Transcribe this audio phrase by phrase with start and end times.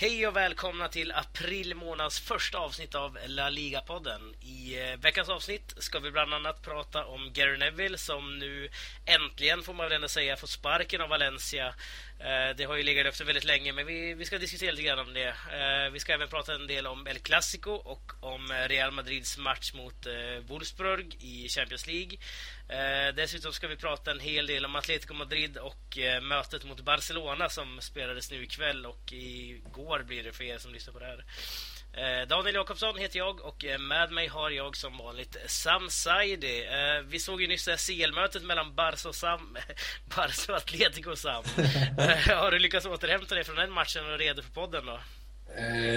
[0.00, 4.34] Hej och välkomna till april månads första avsnitt av La Liga-podden.
[4.40, 8.68] I eh, veckans avsnitt ska vi bland annat prata om Gary Neville som nu
[9.06, 11.74] äntligen, får man väl ändå säga, får sparken av Valencia.
[12.20, 14.98] Eh, det har ju legat efter väldigt länge, men vi, vi ska diskutera lite grann
[14.98, 15.28] om det.
[15.28, 19.72] Eh, vi ska även prata en del om El Clasico och om Real Madrids match
[19.72, 20.06] mot
[20.46, 22.18] Wolfsburg i Champions League.
[23.12, 27.80] Dessutom ska vi prata en hel del om Atletico Madrid och mötet mot Barcelona som
[27.80, 31.24] spelades nu ikväll och igår år blir det för er som lyssnar på det här.
[31.92, 36.66] Eh, Daniel Jakobsson heter jag och eh, med mig har jag som vanligt Sam Saidi.
[36.66, 39.56] Eh, vi såg ju nyss CL-mötet mellan Barca och, Sam,
[40.16, 41.44] Barca och Atletico Sam.
[42.36, 44.98] Har du lyckats återhämta dig från den matchen och är redo för podden då?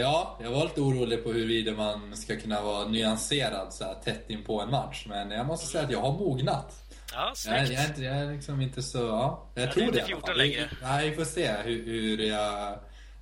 [0.02, 4.30] Ja, jag var lite orolig på huruvida man ska kunna vara nyanserad så här tätt
[4.30, 5.05] in på en match.
[5.09, 6.73] Men jag måste säga att jag har mognat.
[7.14, 7.58] Ja, snyggt.
[7.58, 8.98] Jag, jag, är, inte, jag är liksom inte så...
[8.98, 10.05] Ja, jag ja, tror det.
[10.05, 10.70] 14 längre.
[10.81, 12.80] Nej, vi får se hur, hur jag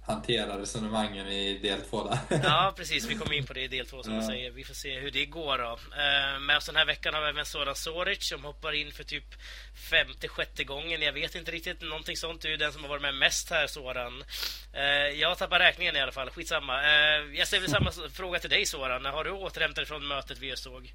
[0.09, 2.39] hantera resonemangen i del två där.
[2.43, 3.05] Ja, precis.
[3.05, 4.19] Vi kommer in på det i del två som ja.
[4.19, 4.52] du säger.
[4.52, 5.71] Vi får se hur det går då.
[5.73, 9.03] Eh, med oss den här veckan har vi även Soran Soric som hoppar in för
[9.03, 9.35] typ
[9.89, 11.02] femte, sjätte gången.
[11.02, 11.81] Jag vet inte riktigt.
[11.81, 12.41] Någonting sånt.
[12.41, 14.23] Du är den som har varit med mest här, Soran.
[14.73, 16.30] Eh, jag tappar räkningen i alla fall.
[16.30, 16.83] Skitsamma.
[16.83, 19.05] Eh, jag ställer samma fråga till dig, Soran.
[19.05, 20.93] Har du återhämtat dig från mötet vi just såg?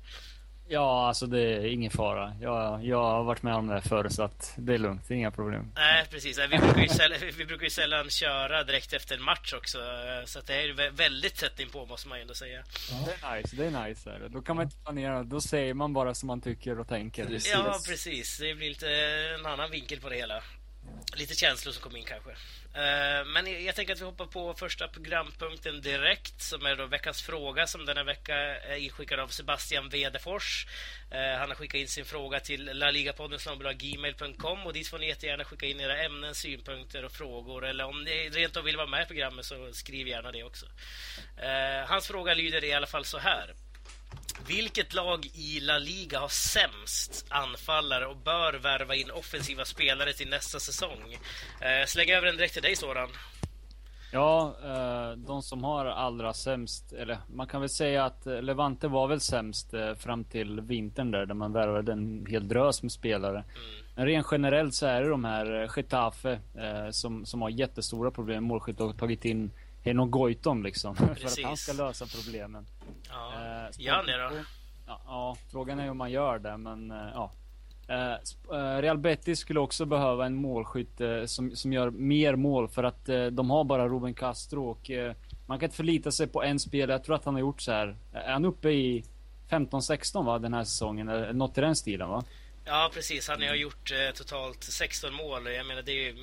[0.69, 2.33] Ja, alltså det är ingen fara.
[2.41, 5.19] Jag, jag har varit med om det förr så att det är lugnt, det är
[5.19, 5.73] inga problem.
[5.75, 6.39] Nej, precis.
[6.39, 9.79] Vi brukar, ju sällan, vi brukar ju sällan köra direkt efter en match också.
[10.25, 12.63] Så att det är väldigt tätt inpå måste man ju ändå säga.
[13.07, 14.11] Det är nice, det är nice.
[14.29, 17.25] Då kan man inte planera, då säger man bara som man tycker och tänker.
[17.25, 17.53] Precis.
[17.53, 18.39] Ja, precis.
[18.39, 18.91] Det blir lite
[19.39, 20.43] en annan vinkel på det hela.
[21.13, 22.31] Lite känslor som kom in kanske.
[22.75, 27.23] Eh, men jag tänker att vi hoppar på första programpunkten direkt som är då veckans
[27.23, 30.67] fråga som denna vecka är inskickad av Sebastian Wedefors.
[31.11, 33.39] Eh, han har skickat in sin fråga till laligapodden
[33.75, 38.05] gmail.com och dit får ni jättegärna skicka in era ämnen, synpunkter och frågor eller om
[38.05, 40.67] ni rent av vill vara med i programmet så skriv gärna det också.
[41.37, 43.55] Eh, hans fråga lyder i alla fall så här.
[44.47, 50.29] Vilket lag i La Liga har sämst anfallare och bör värva in offensiva spelare till
[50.29, 51.19] nästa säsong?
[51.61, 53.09] Eh, släng över den direkt till dig, Soran.
[54.15, 58.89] Ja, eh, de som har allra sämst, eller man kan väl säga att eh, Levante
[58.89, 62.93] var väl sämst eh, fram till vintern där, där man värvade en hel drös med
[62.93, 63.37] spelare.
[63.37, 63.85] Mm.
[63.97, 66.41] Men rent generellt så är det de här Getafe
[66.91, 69.51] som, som har jättestora problem med målskytt och tagit in
[69.85, 70.97] Henok Goitom liksom.
[70.97, 72.67] För att han ska lösa problemen.
[73.09, 74.31] Ja, eh, gör han det då?
[74.87, 77.33] Ja, ja, frågan är om man gör det, men eh, ja.
[77.89, 78.13] Eh,
[78.59, 83.07] eh, Real Betis skulle också behöva en målskytt som, som gör mer mål för att
[83.33, 84.91] de har bara Ruben Castro och
[85.47, 86.93] man kan inte förlita sig på en spelare.
[86.93, 87.97] Jag tror att han har gjort så här.
[88.13, 89.05] Är han uppe i
[89.51, 91.07] 15-16 va, den här säsongen?
[91.39, 92.25] Något i den stilen va?
[92.67, 93.29] Ja, precis.
[93.29, 95.53] Han har gjort eh, totalt 16 mål.
[95.53, 96.17] Jag menar, det är ju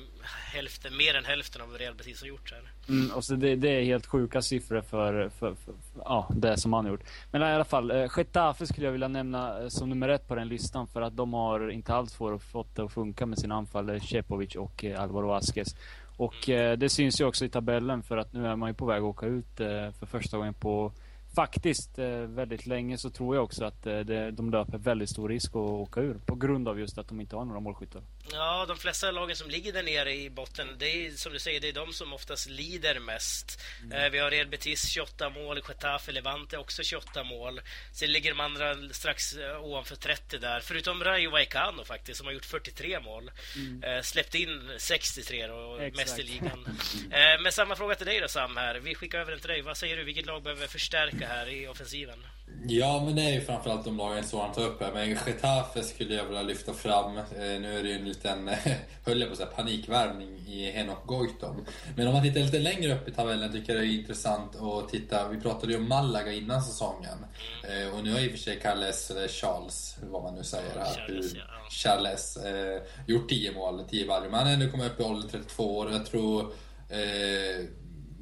[0.52, 2.52] hälften, mer än hälften av vad Real Betis har gjort.
[2.52, 2.62] Här.
[2.88, 6.72] Mm, och så det, det, är helt sjuka siffror för, för, för, ja, det som
[6.72, 7.04] han har gjort.
[7.30, 10.34] Men i alla fall, eh, Getafe skulle jag vilja nämna eh, som nummer ett på
[10.34, 12.14] den listan för att de har inte alls
[12.52, 15.76] fått det att funka med sina anfallare Cepovic och eh, Alvaro Vasquez.
[16.16, 16.72] Och mm.
[16.72, 18.98] eh, det syns ju också i tabellen för att nu är man ju på väg
[18.98, 20.92] att åka ut eh, för första gången på
[21.34, 24.00] faktiskt eh, väldigt länge så tror jag också att eh,
[24.32, 27.36] de löper väldigt stor risk att åka ur på grund av just att de inte
[27.36, 28.02] har några målskyttar.
[28.32, 31.60] Ja, de flesta lagen som ligger där nere i botten, det är som du säger,
[31.60, 33.60] det är de som oftast lider mest.
[33.82, 33.92] Mm.
[33.92, 37.60] Eh, vi har Real Betis 28 mål, Getafe Levante också 28 mål.
[37.92, 42.44] Sen ligger de andra strax ovanför 30 där, förutom Rayo Vallecano faktiskt som har gjort
[42.44, 43.30] 43 mål.
[43.56, 44.02] Mm.
[44.02, 46.78] Släppt in 63 och mest i ligan.
[47.42, 48.74] Men samma fråga till dig då Sam här.
[48.74, 49.62] Vi skickar över den till dig.
[49.62, 52.18] Vad säger du, vilket lag behöver förstärka mycket här i offensiven.
[52.66, 54.92] Ja, men det är ju framförallt de lagen som han tar upp här.
[54.92, 57.18] Men Getafe skulle jag vilja lyfta fram.
[57.18, 58.50] Eh, nu är det ju en liten,
[59.04, 61.64] höll jag på att säga, panikvärvning i Henok Goitom.
[61.96, 64.88] Men om man tittar lite längre upp i tabellen tycker jag det är intressant att
[64.88, 65.28] titta.
[65.28, 67.18] Vi pratade ju om Malaga innan säsongen.
[67.68, 67.94] Mm.
[67.94, 70.94] Och nu har i och för sig Carles, eller Charles, vad man nu säger här.
[70.94, 71.42] Charles, ja.
[71.70, 74.28] Charles eh, gjort 10 mål, 10 varje.
[74.28, 75.92] Men han har ändå kommit upp i åldern 32 år.
[75.92, 76.52] Jag tror
[76.88, 77.66] eh,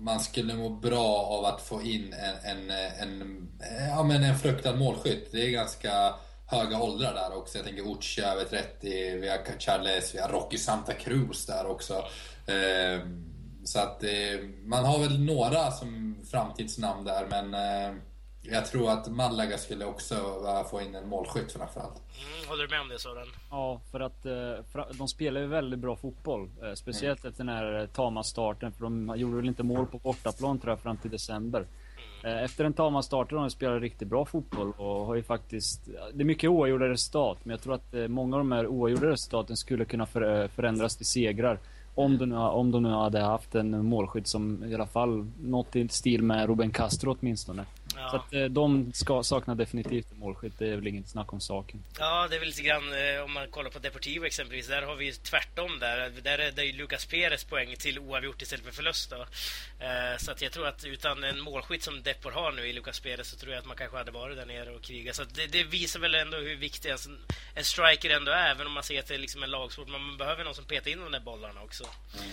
[0.01, 2.71] man skulle må bra av att få in en, en,
[3.01, 5.33] en, eh, ja, men en fruktad målskytt.
[5.33, 6.15] Det är ganska
[6.47, 7.59] höga åldrar där också.
[7.59, 11.95] Jag tänker Uccia över 30, vi har Charles, vi har Rocky Santa Cruz där också.
[12.47, 13.01] Eh,
[13.65, 17.95] så att eh, man har väl några som framtidsnamn där men eh,
[18.51, 20.15] jag tror att Malaga skulle också
[20.71, 21.95] få in en målskytt framförallt.
[21.97, 23.27] Mm, håller du med om det Sören?
[23.51, 26.51] Ja, för att eh, de spelar ju väldigt bra fotboll.
[26.63, 27.31] Eh, speciellt mm.
[27.31, 28.73] efter den här Tama-starten.
[28.73, 31.67] För de gjorde väl inte mål på bortaplan tror jag fram till december.
[32.25, 32.37] Mm.
[32.37, 35.87] Eh, efter den Tama-starten har de spelat riktigt bra fotboll och har ju faktiskt...
[36.13, 39.57] Det är mycket oavgjorda resultat, men jag tror att många av de här oavgjorda resultaten
[39.57, 41.59] skulle kunna förändras till segrar.
[41.95, 45.77] Om de, nu, om de nu hade haft en målskytt som i alla fall något
[45.77, 47.65] i stil med Ruben Castro åtminstone.
[48.01, 48.11] Ja.
[48.11, 51.85] Så att eh, de ska, saknar definitivt målskytt, det är väl inget snack om saken.
[51.99, 54.97] Ja, det är väl lite grann eh, om man kollar på Deportivo exempelvis, där har
[54.97, 56.13] vi tvärtom där.
[56.23, 59.27] Där är det ju Lucas Perez poäng till oavgjort istället för förlust då.
[59.85, 63.01] Eh, så att jag tror att utan en målskytt som Depor har nu i Lucas
[63.01, 65.17] Perez så tror jag att man kanske hade varit där nere och krigat.
[65.17, 66.99] Så det, det, visar väl ändå hur viktig en,
[67.55, 69.89] en striker ändå är, även om man ser att det är liksom en lagsport.
[69.89, 71.85] Man behöver någon som petar in de där bollarna också.
[72.19, 72.31] Mm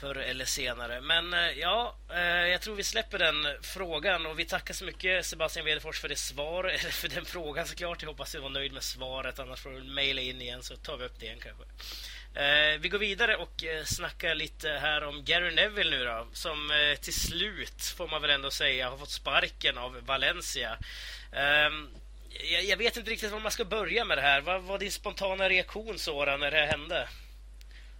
[0.00, 1.00] förr eller senare.
[1.00, 5.26] Men eh, ja, eh, jag tror vi släpper den frågan och vi tackar så mycket
[5.26, 8.02] Sebastian Wedefors för det svar, eller för den frågan såklart.
[8.02, 10.96] Jag hoppas du var nöjd med svaret, annars får du mejla in igen så tar
[10.96, 11.64] vi upp det igen kanske.
[12.40, 16.70] Eh, vi går vidare och snackar lite här om Gary Neville nu då, som
[17.00, 20.78] till slut, får man väl ändå säga, har fått sparken av Valencia.
[21.32, 21.88] Ehm,
[22.68, 24.40] jag vet inte riktigt var man ska börja med det här.
[24.40, 27.08] Vad var din spontana reaktion Sora när det hände?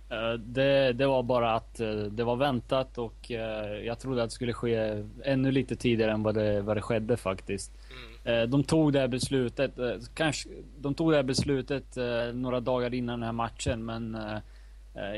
[0.08, 4.29] Eh, det, det, var bara att eh, det var väntat och eh, jag trodde att
[4.29, 7.73] det skulle ske ännu lite tidigare än vad det, vad det skedde faktiskt.
[8.25, 8.50] Mm.
[8.50, 9.73] De tog det här beslutet,
[10.14, 10.49] kanske,
[10.79, 11.97] de tog det här beslutet
[12.35, 14.19] några dagar innan den här matchen men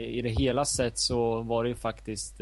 [0.01, 2.41] i det hela sett så var det ju faktiskt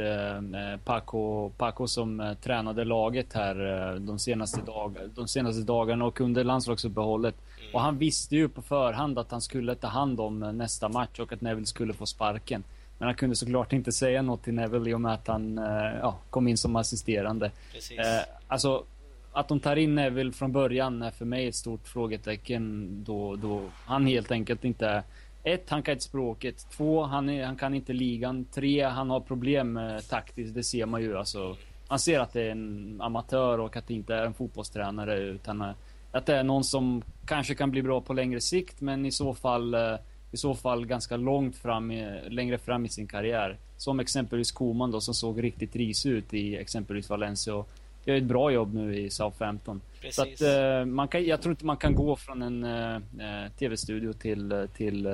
[0.85, 7.35] Paco, Paco som tränade laget här de senaste, dag, de senaste dagarna och under landslagsuppehållet.
[7.77, 11.33] Och han visste ju på förhand att han skulle ta hand om nästa match och
[11.33, 12.65] att Neville skulle få sparken.
[12.99, 15.99] Men han kunde såklart inte säga något till Neville i och med att han eh,
[16.01, 17.51] ja, kom in som assisterande.
[17.73, 17.99] Precis.
[17.99, 18.85] Eh, alltså,
[19.33, 23.63] att de tar in Neville från början är för mig ett stort frågetecken då, då
[23.87, 25.03] han helt enkelt inte
[25.43, 26.67] ett, han kan inte språket.
[26.71, 28.45] Två, han, är, han kan inte ligan.
[28.45, 30.55] Tre, han har problem eh, taktiskt.
[30.55, 31.19] Det ser man ju.
[31.19, 31.57] Alltså,
[31.89, 35.61] man ser att det är en amatör och att det inte är en fotbollstränare utan
[35.61, 35.71] eh,
[36.17, 39.35] att det är någon som kanske kan bli bra på längre sikt, men i så
[39.35, 39.95] fall, eh,
[40.33, 41.93] i så fall ganska långt fram,
[42.29, 43.59] längre fram i sin karriär.
[43.77, 47.69] Som exempelvis Koman då, som såg riktigt risig ut i exempelvis Valencia och
[48.05, 49.81] gör ett bra jobb nu i Southampton.
[50.01, 50.17] Precis.
[50.17, 54.13] Så att, eh, man kan, jag tror inte man kan gå från en eh, TV-studio
[54.13, 55.09] till, till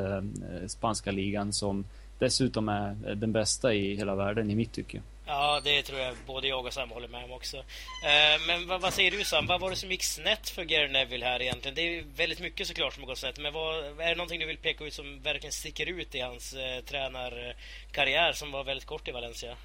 [0.67, 1.85] spanska ligan som
[2.19, 5.01] dessutom är den bästa i hela världen i mitt tycke.
[5.35, 7.57] Ja, det tror jag både jag och Sam håller med om också.
[7.57, 9.47] Eh, men vad, vad, säger du Sam?
[9.47, 11.75] Vad var det som gick snett för Gary Neville här egentligen?
[11.75, 13.39] Det är väldigt mycket såklart som har gått snett.
[13.39, 16.55] Men vad, är det någonting du vill peka ut som verkligen sticker ut i hans
[16.55, 19.57] eh, tränarkarriär som var väldigt kort i Valencia?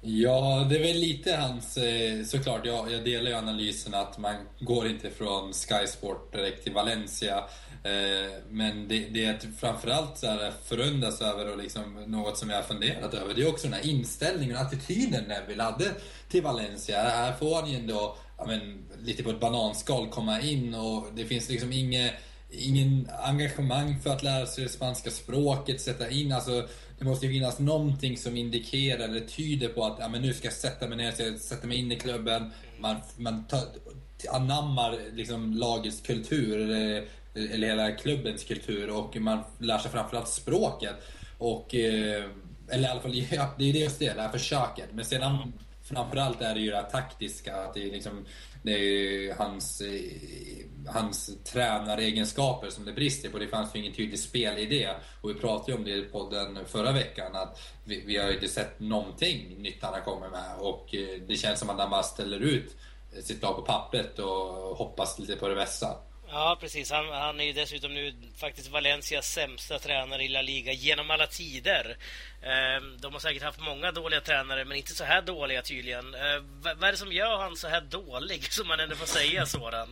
[0.00, 1.76] Ja, det är väl lite hans...
[1.76, 6.64] Eh, såklart, jag, jag delar ju analysen att man går inte från Sky Sport direkt
[6.64, 7.36] till Valencia.
[7.84, 12.62] Eh, men det, det framförallt så här förundras över och liksom något som jag har
[12.62, 13.34] funderat över.
[13.34, 15.90] Det är också den här inställningen och attityden Neville hade
[16.28, 17.02] till Valencia.
[17.02, 21.24] Här får han ju ändå, ja, men, lite på ett bananskal komma in och det
[21.24, 22.12] finns liksom inget
[22.50, 26.68] ingen engagemang för att lära sig det spanska språket, sätta in, alltså
[26.98, 30.46] det måste ju finnas någonting som indikerar eller tyder på att ja, men nu ska
[30.46, 32.50] jag sätta mig ner, sätta mig in i klubben.
[32.78, 33.60] Man, man tar,
[34.30, 37.04] anammar liksom lagets kultur, eller,
[37.34, 40.94] eller hela klubbens kultur och man lär sig framförallt språket.
[41.38, 42.24] Och, eh,
[42.68, 44.88] eller i alla fall, ja, det är just det, det här försöket.
[44.92, 48.24] Men sedan framförallt är det ju det här taktiska, att det är liksom
[48.68, 53.38] det är hans, eh, hans tränaregenskaper som det brister på.
[53.38, 54.88] Det fanns ju ingen tydlig spelidé.
[55.20, 58.34] Och vi pratade ju om det i podden förra veckan, att vi, vi har ju
[58.34, 60.58] inte sett någonting nytt han har kommit med.
[60.58, 62.76] Och eh, det känns som att han bara ställer ut
[63.16, 66.07] eh, sitt lag på pappret och hoppas lite på det bästa.
[66.30, 66.90] Ja, precis.
[66.90, 71.26] Han, han är ju dessutom nu faktiskt Valencias sämsta tränare i La Liga genom alla
[71.26, 71.96] tider.
[72.42, 76.14] Eh, de har säkert haft många dåliga tränare, men inte så här dåliga tydligen.
[76.14, 79.46] Eh, vad, är det som gör han så här dålig, som man ändå får säga
[79.46, 79.88] sådan,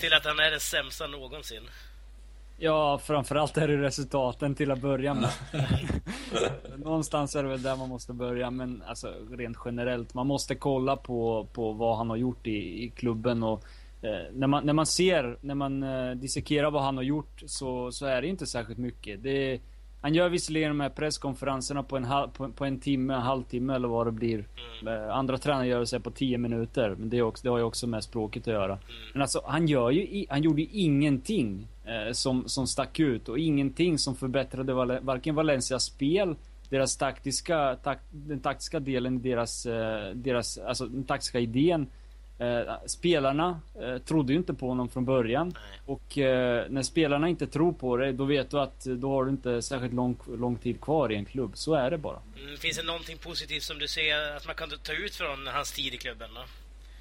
[0.00, 1.62] till att han är den sämsta någonsin?
[2.60, 5.30] Ja, framförallt är det resultaten till att börja med.
[6.76, 10.14] Någonstans är det väl där man måste börja, men alltså rent generellt.
[10.14, 13.64] Man måste kolla på, på vad han har gjort i, i klubben och
[14.32, 18.06] när, man, när man ser, när man eh, dissekerar vad han har gjort så, så
[18.06, 19.22] är det inte särskilt mycket.
[19.22, 19.60] Det,
[20.00, 23.74] han gör visserligen de här presskonferenserna på en, halv, på, på, en timme, en halvtimme
[23.74, 24.44] eller vad det blir.
[24.82, 25.02] Mm.
[25.02, 26.94] Eh, andra tränare gör det på tio minuter.
[26.98, 28.72] Men det, är också, det har ju också med språket att göra.
[28.72, 28.78] Mm.
[29.12, 33.38] Men alltså, han, gör ju, han gjorde ju ingenting eh, som, som stack ut och
[33.38, 36.36] ingenting som förbättrade val, varken Valencias spel,
[36.70, 41.86] deras taktiska, tak, den taktiska delen i deras, eh, deras, alltså den taktiska idén
[42.38, 45.46] Eh, spelarna eh, trodde ju inte på honom från början.
[45.54, 45.80] Nej.
[45.86, 49.30] Och eh, när spelarna inte tror på dig, då vet du att då har du
[49.30, 51.50] inte särskilt lång, lång tid kvar i en klubb.
[51.54, 52.18] Så är det bara.
[52.42, 55.72] Mm, finns det någonting positivt som du ser att man kan ta ut från hans
[55.72, 56.28] tid i klubben?
[56.34, 56.40] Då?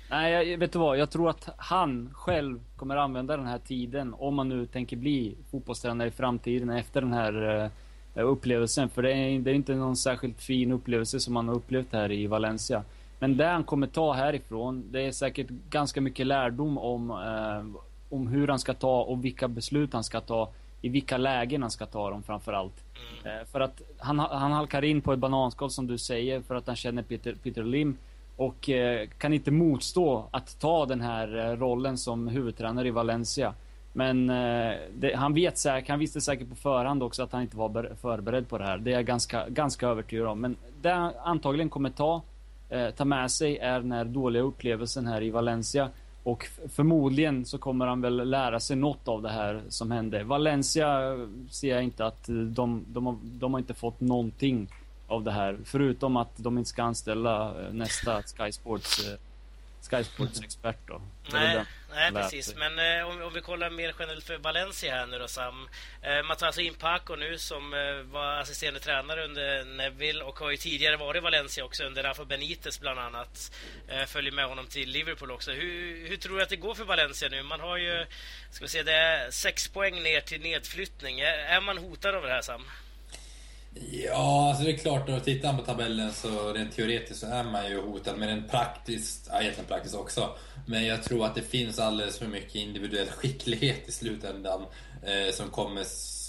[0.09, 0.97] Nej, jag, vet du vad?
[0.97, 5.37] Jag tror att han själv kommer använda den här tiden, om man nu tänker bli
[5.51, 7.69] fotbollstränare i framtiden efter den här
[8.13, 8.89] upplevelsen.
[8.89, 12.11] För det är, det är inte någon särskilt fin upplevelse som man har upplevt här
[12.11, 12.83] i Valencia.
[13.19, 18.27] Men det han kommer ta härifrån, det är säkert ganska mycket lärdom om, eh, om
[18.27, 20.49] hur han ska ta och vilka beslut han ska ta.
[20.81, 22.83] I vilka lägen han ska ta dem framförallt.
[23.23, 23.39] Mm.
[23.39, 26.67] Eh, för att han, han halkar in på ett bananskal som du säger för att
[26.67, 27.97] han känner Peter, Peter Lim.
[28.37, 33.53] Och eh, kan inte motstå att ta den här eh, rollen som huvudtränare i Valencia.
[33.93, 37.57] Men eh, det, han, vet säkert, han visste säkert på förhand också att han inte
[37.57, 38.77] var förberedd på det här.
[38.77, 40.41] Det är jag ganska, ganska övertygad om.
[40.41, 40.93] Men det
[41.23, 42.21] antagligen kommer ta,
[42.69, 45.89] eh, ta med sig är den här dåliga upplevelsen här i Valencia.
[46.23, 50.23] Och förmodligen så kommer han väl lära sig något av det här som hände.
[50.23, 51.19] Valencia eh,
[51.49, 54.67] ser jag inte att de, de, har, de har inte fått någonting
[55.07, 55.57] av det här.
[55.63, 59.19] Förutom att de inte ska anställa eh, nästa Sky Sports eh,
[59.89, 61.01] Sky Sports-expert då.
[61.31, 61.63] Nej,
[61.95, 62.55] nej precis.
[62.55, 65.69] Men eh, om, om, vi kollar mer generellt för Valencia här nu då Sam.
[66.01, 70.39] Eh, man tar alltså in Paco nu som eh, var assisterande tränare under Neville och
[70.39, 73.51] har ju tidigare varit i Valencia också under Rafa Benitez bland annat.
[73.87, 75.51] Eh, följer med honom till Liverpool också.
[75.51, 77.43] Hur, hur, tror du att det går för Valencia nu?
[77.43, 78.05] Man har ju,
[78.51, 81.19] ska vi se, det är sex poäng ner till nedflyttning.
[81.19, 82.65] Är, är man hotad av det här Sam?
[83.91, 87.43] Ja, alltså det är klart, när tittar man på tabellen så rent teoretiskt så är
[87.43, 88.17] man ju hotad.
[88.17, 90.29] Men rent praktiskt, ja egentligen praktiskt också.
[90.67, 94.65] Men jag tror att det finns alldeles för mycket individuell skicklighet i slutändan
[95.03, 95.83] eh, som kommer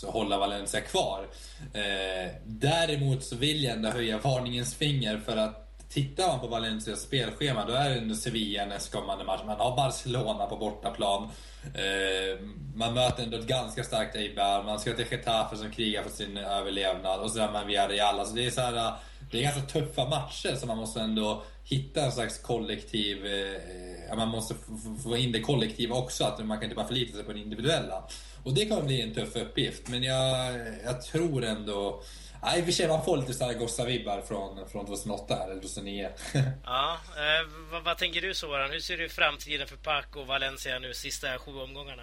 [0.07, 1.27] hålla Valencia kvar.
[1.75, 7.01] Eh, däremot så vill jag ändå höja varningens finger för att Tittar man på Valencias
[7.01, 9.41] spelschema då är det under Sevilla nästkommande match.
[9.47, 11.29] Man har Barcelona på bortaplan.
[11.65, 14.63] Eh, man möter ändå ett ganska starkt Eibar.
[14.63, 17.21] Man ska till Getafe som krigar för sin överlevnad.
[17.21, 18.21] Och så är man Villarreal.
[18.21, 18.93] Alltså det är så här,
[19.31, 23.27] det är ganska tuffa matcher som man måste ändå hitta en slags kollektiv...
[23.27, 24.55] Eh, man måste
[25.03, 26.25] få in det kollektiva också.
[26.25, 28.03] Att man kan inte bara förlita sig på det individuella.
[28.45, 29.89] Och det kommer bli en tuff uppgift.
[29.89, 30.55] Men jag,
[30.85, 32.03] jag tror ändå...
[32.43, 36.09] Nej, i och för sig man får lite Zaragoza-vibbar från, från 2008 eller 2009.
[36.65, 38.71] ja, eh, vad, vad, tänker du Soran?
[38.71, 42.03] Hur ser du framtiden för Paco och Valencia nu sista sju omgångarna?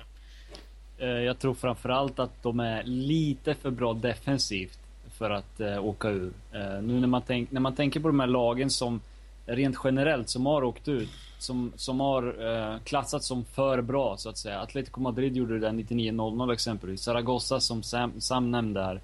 [0.98, 4.80] Eh, jag tror framförallt att de är lite för bra defensivt
[5.18, 6.34] för att eh, åka ur.
[6.54, 9.02] Eh, nu när man, tänk, när man tänker på de här lagen som
[9.46, 14.30] rent generellt som har åkt ut, som, som har eh, klassats som för bra så
[14.30, 14.60] att säga.
[14.60, 17.02] Atletico Madrid gjorde det där 99-00 exempelvis.
[17.02, 19.02] Zaragoza som Sam, Sam nämnde här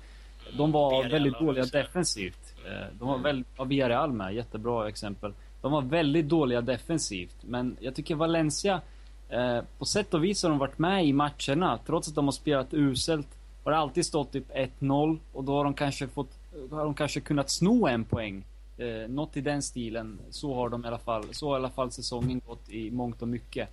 [0.57, 2.55] de var Villarreal väldigt dåliga defensivt.
[2.65, 3.23] Eh, de var mm.
[3.23, 5.33] väldigt, ja, Villarreal med, jättebra exempel.
[5.61, 8.81] De var väldigt dåliga defensivt, men jag tycker Valencia,
[9.29, 12.31] eh, på sätt och vis har de varit med i matcherna, trots att de har
[12.31, 13.27] spelat uselt.
[13.63, 16.39] Har det alltid stått typ 1-0 och då har de kanske fått,
[16.71, 18.45] har de kanske kunnat sno en poäng.
[18.77, 20.19] Eh, något i den stilen.
[20.29, 23.21] Så har de i alla fall, så har i alla fall säsongen gått i mångt
[23.21, 23.69] och mycket.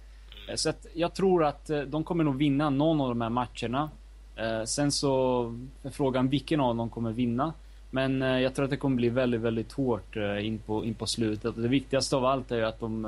[0.49, 3.31] Eh, så att jag tror att eh, de kommer nog vinna någon av de här
[3.31, 3.91] matcherna.
[4.39, 5.43] Eh, sen så
[5.83, 7.53] är frågan vilken av dem kommer vinna.
[7.91, 10.95] Men eh, jag tror att det kommer bli väldigt, väldigt hårt eh, in, på, in
[10.95, 11.55] på slutet.
[11.57, 13.05] Det viktigaste av allt är ju att de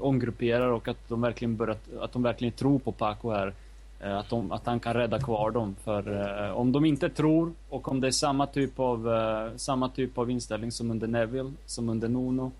[0.00, 3.54] omgrupperar och att de verkligen börjar, att de verkligen tror på Paco här.
[4.00, 5.76] Att, de, att han kan rädda kvar dem.
[5.84, 9.08] För om de inte tror och om det är samma typ av,
[9.56, 12.52] samma typ av inställning som under Neville, som under Nuno.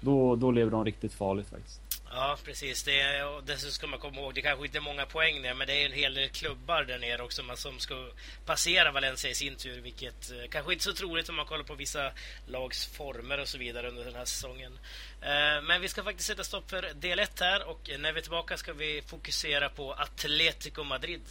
[0.00, 1.85] Då, då lever de riktigt farligt faktiskt.
[2.18, 2.82] Ja, precis.
[2.82, 5.54] Det är, och dessutom ska man komma ihåg, det kanske inte är många poäng där,
[5.54, 8.08] men det är en hel del klubbar där nere också som ska
[8.46, 11.64] passera Valencia i sin tur, vilket eh, kanske inte är så troligt om man kollar
[11.64, 12.12] på vissa
[12.46, 14.78] lags former och så vidare under den här säsongen.
[15.22, 18.22] Eh, men vi ska faktiskt sätta stopp för del 1 här och när vi är
[18.22, 21.22] tillbaka ska vi fokusera på Atletico Madrid.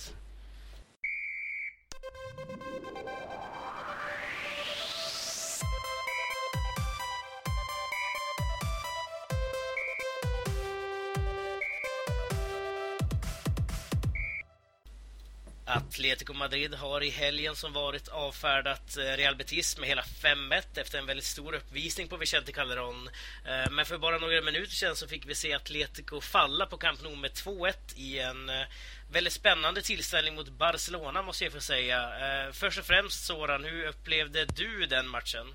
[15.66, 20.98] Atletico Madrid har i helgen som varit avfärdat eh, Real Betis med hela 5-1 efter
[20.98, 23.10] en väldigt stor uppvisning på Vicente Calderón.
[23.46, 27.04] Eh, men för bara några minuter sedan så fick vi se Atletico falla på Camp
[27.04, 28.66] Nou med 2-1 i en eh,
[29.12, 32.10] väldigt spännande tillställning mot Barcelona måste jag få säga.
[32.52, 35.48] Först och främst Soran, hur upplevde du den matchen?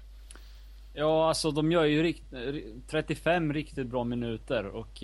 [0.95, 2.23] Ja, alltså de gör ju rikt
[2.91, 5.03] 35 riktigt bra minuter och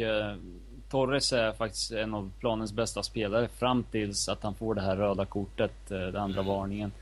[0.97, 4.97] Torres är faktiskt en av planens bästa spelare fram tills att han får det här
[4.97, 6.47] röda kortet, eh, den andra mm.
[6.47, 6.93] varningen.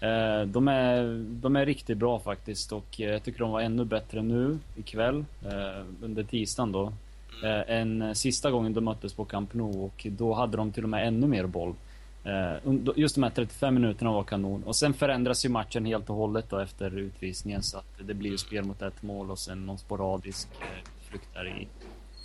[0.00, 3.84] Eh, de är, de är riktigt bra faktiskt och eh, jag tycker de var ännu
[3.84, 5.24] bättre nu ikväll,
[6.02, 6.92] under tisdagen då.
[7.42, 7.64] Mm.
[7.68, 11.06] Än sista gången de möttes på Camp Nou och då hade de till och med
[11.06, 11.74] ännu mer boll.
[12.96, 14.62] Just de här 35 minuterna var kanon.
[14.62, 18.30] Och sen förändras ju matchen helt och hållet då efter utvisningen så att det blir
[18.30, 20.48] ju spel mot ett mål och sen någon sporadisk
[21.08, 21.68] flykt där i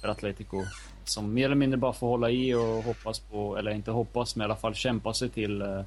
[0.02, 0.64] för Atletico.
[1.10, 4.42] Som mer eller mindre bara får hålla i och hoppas på, eller inte hoppas, men
[4.42, 5.82] i alla fall kämpa sig till, eh,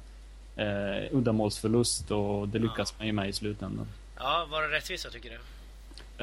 [0.55, 3.87] eh, uddamålsförlust och det lyckas man ju med i slutändan.
[4.17, 5.39] Ja, var det rättvist tycker du?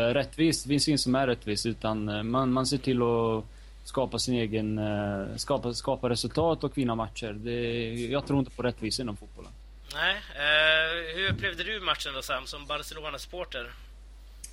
[0.03, 3.45] Eh, rättvist, det finns inget som är rättvist utan eh, man, man ser till att
[3.85, 7.33] skapa sin egen, eh, skapa, skapa resultat och vinna matcher.
[7.33, 9.53] Det, jag tror inte på rättvisa inom fotbollen.
[9.95, 10.17] Nej.
[10.17, 13.71] Eh, hur upplevde du matchen då Sam, som Barcelona-supporter?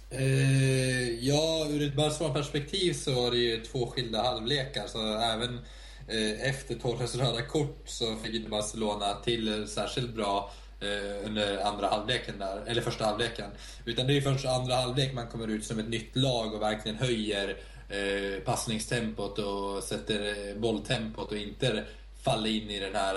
[0.09, 4.87] Eh, ja, ur ett Barcelona-perspektiv så var det ju två skilda halvlekar.
[4.87, 5.59] Så även
[6.07, 11.87] eh, efter Torres röda kort så fick inte Barcelona till särskilt bra eh, under andra
[11.87, 13.51] halvleken där, eller första halvleken.
[13.85, 16.97] Utan det är först andra halvlek man kommer ut som ett nytt lag och verkligen
[16.97, 17.57] höjer
[17.89, 21.83] eh, passningstempot och sätter eh, bolltempot och inte
[22.25, 23.15] faller in i den här,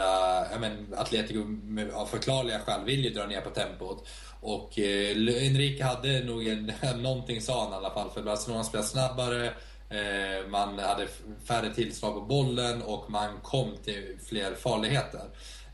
[0.53, 1.39] äh, men, Atletico
[1.93, 4.09] av förklarliga skäl vill ju dra ner på tempot.
[4.41, 5.11] Och eh,
[5.47, 9.47] Enrique hade nog en, någonting sa han i alla fall, för Barcelona spelade snabbare,
[9.91, 11.07] eh, man hade
[11.45, 15.23] färre tillslag på bollen och man kom till fler farligheter.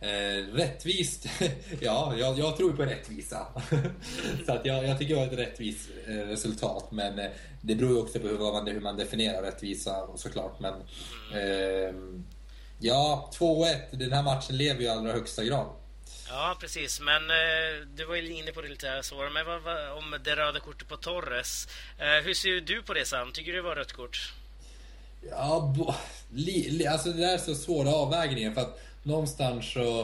[0.04, 1.26] Eh, rättvist?
[1.80, 3.46] ja, jag, jag, tror på rättvisa.
[4.46, 6.88] så att jag, jag tycker det var ett rättvist eh, resultat.
[6.92, 7.16] Men
[7.60, 10.60] det beror ju också på hur man, hur man definierar rättvisa såklart.
[10.60, 10.74] Men,
[11.34, 11.94] eh,
[12.78, 13.76] ja, 2-1.
[13.90, 15.66] Den här matchen lever ju i allra högsta grad.
[16.28, 17.00] Ja, precis.
[17.00, 19.14] Men eh, du var ju inne på det lite här, så.
[19.14, 21.68] Men vad, vad, om det röda kortet på Torres.
[21.98, 23.32] Eh, hur ser du på det Sam?
[23.32, 24.32] Tycker du det var rött kort?
[25.30, 25.94] Ja, bo,
[26.32, 30.00] li, li, alltså det där är så svåra avvägningen För att någonstans så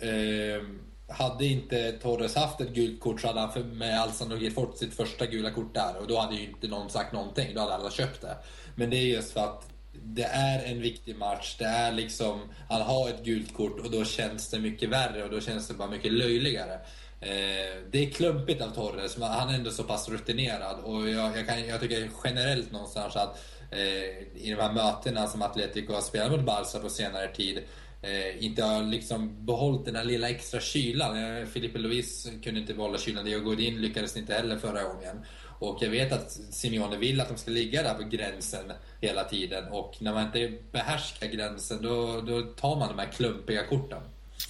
[0.00, 0.62] eh,
[1.08, 4.78] hade inte Torres haft ett gult kort så hade han för, med all sannolikhet fått
[4.78, 7.54] sitt första gula kort där och då hade ju inte någon sagt någonting.
[7.54, 8.36] Då hade alla köpt det.
[8.74, 11.56] Men det är just för att det är en viktig match.
[11.58, 15.30] Det är liksom, han har ett gult kort och då känns det mycket värre och
[15.30, 16.74] då känns det bara mycket löjligare.
[17.20, 21.38] Eh, det är klumpigt av Torres, men han är ändå så pass rutinerad och jag,
[21.38, 23.38] jag, kan, jag tycker generellt någonstans att
[23.70, 27.58] eh, i de här mötena som Atletico har spelat mot Barca på senare tid
[28.02, 31.16] eh, inte har liksom behållit den här lilla extra kylan.
[31.16, 33.24] Eh, Filipe Luis kunde inte behålla kylan.
[33.24, 35.24] Diego Godin lyckades inte heller förra gången.
[35.68, 39.64] Och jag vet att Simeone vill att de ska ligga där på gränsen hela tiden.
[39.72, 44.02] Och när man inte behärskar gränsen då, då tar man de här klumpiga korten.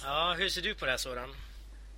[0.03, 1.29] Ja, hur ser du på det här Soran?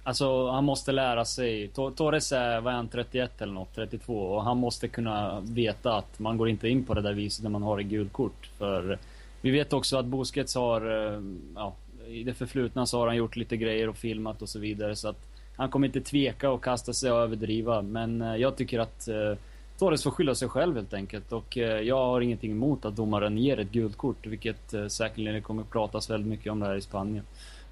[0.04, 1.68] Alltså, han måste lära sig.
[1.68, 4.14] Torres är, vad är han, 31 eller något, 32.
[4.14, 7.50] Och han måste kunna veta att man går inte in på det där viset när
[7.50, 8.50] man har ett gult kort.
[8.58, 9.00] För
[9.42, 11.22] vi vet också att Busquets har, eh,
[11.56, 11.76] ja,
[12.08, 14.96] i det förflutna så har han gjort lite grejer och filmat och så vidare.
[14.96, 17.82] Så att han kommer inte tveka och kasta sig och överdriva.
[17.82, 19.34] Men eh, jag tycker att eh,
[19.78, 21.32] Torres får skylla sig själv helt enkelt.
[21.32, 25.42] Och eh, jag har ingenting emot att domaren ger ett gult kort, vilket eh, säkerligen
[25.42, 27.26] kommer att pratas väldigt mycket om det här i Spanien.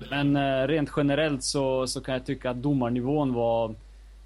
[0.10, 3.76] Men eh, rent generellt så, så kan jag tycka att domarnivån var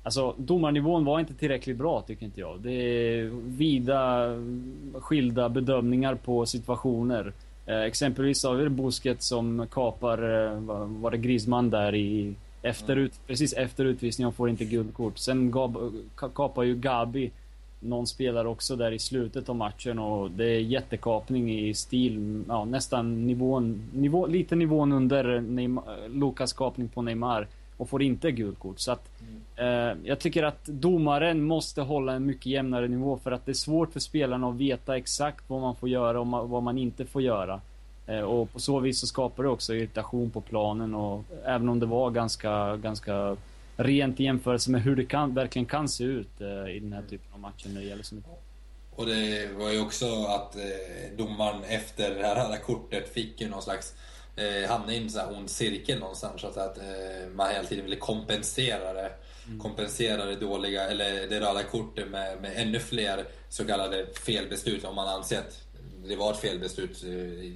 [0.04, 2.60] Alltså domarnivån var inte tillräckligt bra tycker inte jag.
[2.60, 4.30] Det är vida
[5.00, 7.34] skilda bedömningar på situationer.
[7.66, 13.20] Eh, exempelvis har vi Busquets som kapar, eh, var det Griezmann där i efter ut,
[13.28, 15.18] precis efter utvisningen får inte guldkort.
[15.18, 15.78] Sen gab,
[16.36, 17.32] kapar ju Gabi
[17.80, 22.66] någon spelare också där i slutet av matchen och det är jättekapning i stil, ja,
[22.66, 28.60] nästan nivån, nivå, lite nivån under Neymar, Lukas kapning på Neymar och får inte gult
[28.60, 28.80] kort.
[28.80, 29.10] Så att,
[29.56, 33.54] eh, jag tycker att domaren måste hålla en mycket jämnare nivå för att det är
[33.54, 37.22] svårt för spelarna att veta exakt vad man får göra och vad man inte får
[37.22, 37.62] göra.
[38.10, 41.80] Eh, och på så vis så skapar det också irritation på planen och även om
[41.80, 43.38] det var ganska, ganska
[43.78, 47.04] rent i jämförelse med hur det kan, verkligen kan se ut eh, i den här
[47.10, 48.32] typen av matcher när det gäller så mycket.
[48.96, 53.50] Och det var ju också att eh, domaren efter det här röda kortet fick ju
[53.50, 53.94] någon slags
[54.36, 56.42] eh, hamnade i en sån här ond cirkel någonstans.
[56.42, 59.12] Så att, att eh, man hela tiden ville kompensera det.
[59.48, 59.60] Mm.
[59.60, 64.96] Kompensera det dåliga, eller det röda kortet med, med ännu fler så kallade felbeslut om
[64.96, 65.69] man anser att
[66.08, 67.10] det var ett felbeslut eh,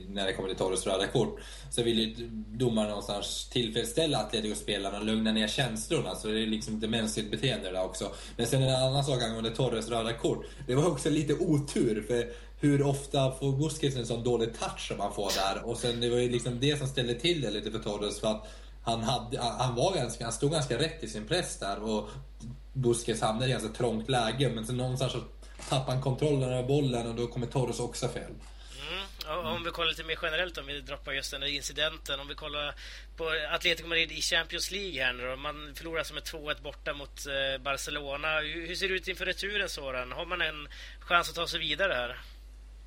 [0.10, 1.40] när det kommer till Torres röda kort.
[1.72, 6.16] Så vill ju domaren någonstans tillfredsställa Atletico-spelarna och lugna ner känslorna.
[6.16, 8.12] Så det är liksom ett mänskligt beteende där också.
[8.38, 10.46] Men sen en annan sak angående Torres röda kort.
[10.68, 12.04] Det var också lite otur.
[12.08, 15.70] För hur ofta får Busquets en sån dålig touch som han får där?
[15.70, 18.20] Och sen det var ju liksom det som ställde till det lite för Torres.
[18.20, 18.48] För att
[18.84, 21.84] han, hade, han, var ganska, han stod ganska rätt i sin press där.
[21.84, 22.10] Och
[22.74, 24.50] Busquets hamnade i ganska trångt läge.
[24.50, 25.20] Men sen någonstans så
[25.74, 28.32] tappade han kontrollen över bollen och då kommer Torres också fel.
[29.28, 29.46] Mm.
[29.46, 32.20] Om vi kollar lite mer generellt, om vi droppar just den här incidenten.
[32.20, 32.76] Om vi kollar
[33.18, 33.24] på
[33.56, 35.36] Atletico Madrid i Champions League här nu då.
[35.36, 38.40] Man förlorar som ett 2-1 borta mot eh, Barcelona.
[38.40, 40.12] Hur ser det ut inför returen Soran?
[40.12, 40.68] Har man en
[41.00, 42.10] chans att ta sig vidare här?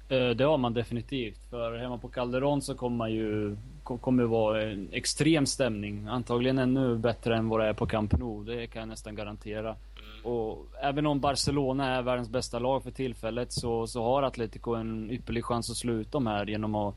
[0.09, 1.41] Eh, det har man definitivt.
[1.51, 6.07] För hemma på Calderon så kommer man ju kommer vara en extrem stämning.
[6.09, 8.45] Antagligen ännu bättre än vad det är på Camp Nou.
[8.45, 9.77] Det kan jag nästan garantera.
[10.25, 15.11] Och även om Barcelona är världens bästa lag för tillfället så, så har Atletico en
[15.11, 16.95] ypperlig chans att slå ut dem här genom att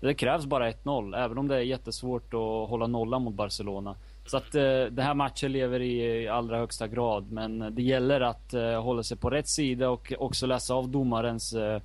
[0.00, 3.96] Det krävs bara 1-0, även om det är jättesvårt att hålla nollan mot Barcelona.
[4.26, 7.32] Så att eh, den här matchen lever i allra högsta grad.
[7.32, 11.52] Men det gäller att eh, hålla sig på rätt sida och också läsa av domarens
[11.52, 11.80] eh, eh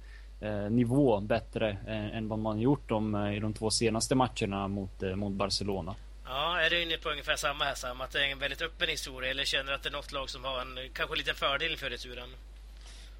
[0.69, 5.15] nivå bättre än vad man gjort de, eh, i de två senaste matcherna mot, eh,
[5.15, 5.95] mot Barcelona.
[6.25, 8.01] Ja, är du inne på ungefär samma här Sam?
[8.01, 9.31] Att det är en väldigt öppen historia?
[9.31, 11.89] Eller känner du att det är något lag som har en kanske liten fördel för
[11.89, 12.29] returen?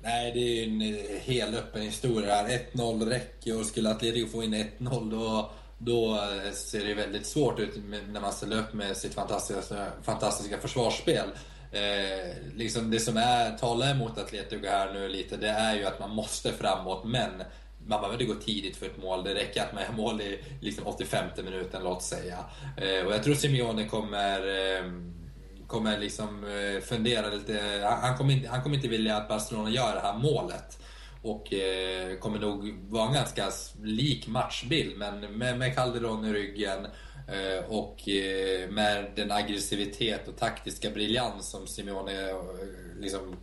[0.02, 2.60] Nej, det är ju en helt öppen historia här.
[2.74, 7.60] 1-0 räcker och skulle Atletico få in 1-0 då då eh, ser det väldigt svårt
[7.60, 7.80] ut
[8.12, 11.30] när man ställer upp med sitt fantastiska, fantastiska försvarsspel.
[11.72, 16.00] Eh, liksom det som är, talar emot Atletico här nu lite, det är ju att
[16.00, 17.32] man måste framåt, men
[17.88, 19.24] man behöver inte gå tidigt för ett mål.
[19.24, 22.38] Det räcker att man gör mål i liksom 85 minuten, låt säga.
[22.78, 24.92] Eh, och jag tror Simeone kommer, eh,
[25.68, 27.82] kommer liksom eh, fundera lite.
[28.02, 30.80] Han kommer, inte, han kommer inte vilja att Barcelona gör det här målet.
[31.22, 33.52] Och eh, kommer nog vara en ganska
[33.84, 36.88] lik matchbild, men med, med Calderon i ryggen
[37.28, 42.38] Eh, och eh, med den aggressivitet och taktiska briljans som Simeone eh,
[43.00, 43.36] liksom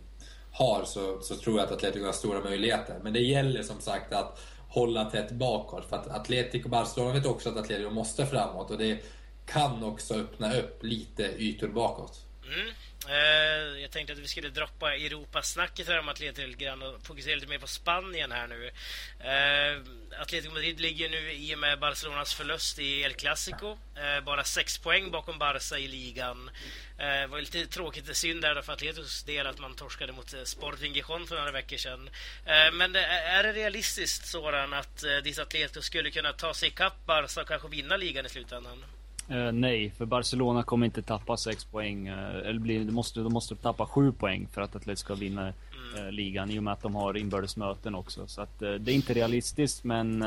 [0.51, 2.99] har så, så tror jag att Atletico har stora möjligheter.
[3.03, 5.89] Men det gäller som sagt att hålla tätt bakåt.
[5.89, 8.99] För att Atletico Barcelona vet också att Atletico måste framåt och det
[9.45, 12.25] kan också öppna upp lite ytor bakåt.
[12.45, 12.73] Mm.
[13.09, 17.35] Uh, jag tänkte att vi skulle droppa Europasnacket här om Atletico lite grann och fokusera
[17.35, 18.65] lite mer på Spanien här nu.
[18.65, 23.67] Uh, Atletico Madrid ligger nu i och med Barcelonas förlust i El Clasico.
[23.67, 26.49] Uh, bara sex poäng bakom Barca i ligan.
[26.97, 30.93] Det var lite tråkigt, och synd där för Atleticos del att man torskade mot Sporting
[30.93, 32.09] Gijon för några veckor sedan.
[32.73, 37.47] Men är det realistiskt sådan att ditt Atletico skulle kunna ta sig ikapp Barca och
[37.47, 38.85] kanske vinna ligan i slutändan?
[39.31, 42.09] Uh, nej, för Barcelona kommer inte tappa 6 poäng.
[42.09, 45.47] Uh, eller blir, de, måste, de måste tappa 7 poäng för att Atletico ska vinna
[45.47, 48.27] uh, ligan i och med att de har inbördes möten också.
[48.27, 50.25] Så att, det är inte realistiskt, men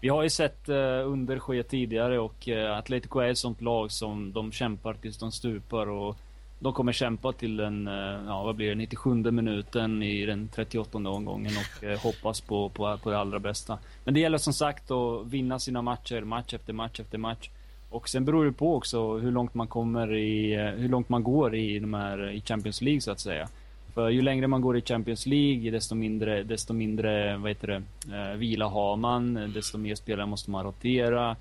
[0.00, 0.68] vi har ju sett
[1.04, 5.88] underske tidigare och Atletico är ett sånt lag som de kämpar tills de stupar.
[5.88, 6.16] Och
[6.58, 7.86] de kommer kämpa till den,
[8.26, 13.10] ja vad blir det, 97 minuten i den 38 omgången och hoppas på, på, på
[13.10, 13.78] det allra bästa.
[14.04, 17.50] Men det gäller som sagt att vinna sina matcher, match efter match efter match.
[17.90, 21.22] Och sen beror det på också hur långt man kommer i, eh, hur långt man
[21.22, 23.48] går i de här, i Champions League så att säga.
[23.94, 27.82] För ju längre man går i Champions League, desto mindre, desto mindre, vad heter det,
[28.16, 31.36] eh, vila har man, desto mer spelare måste man rotera.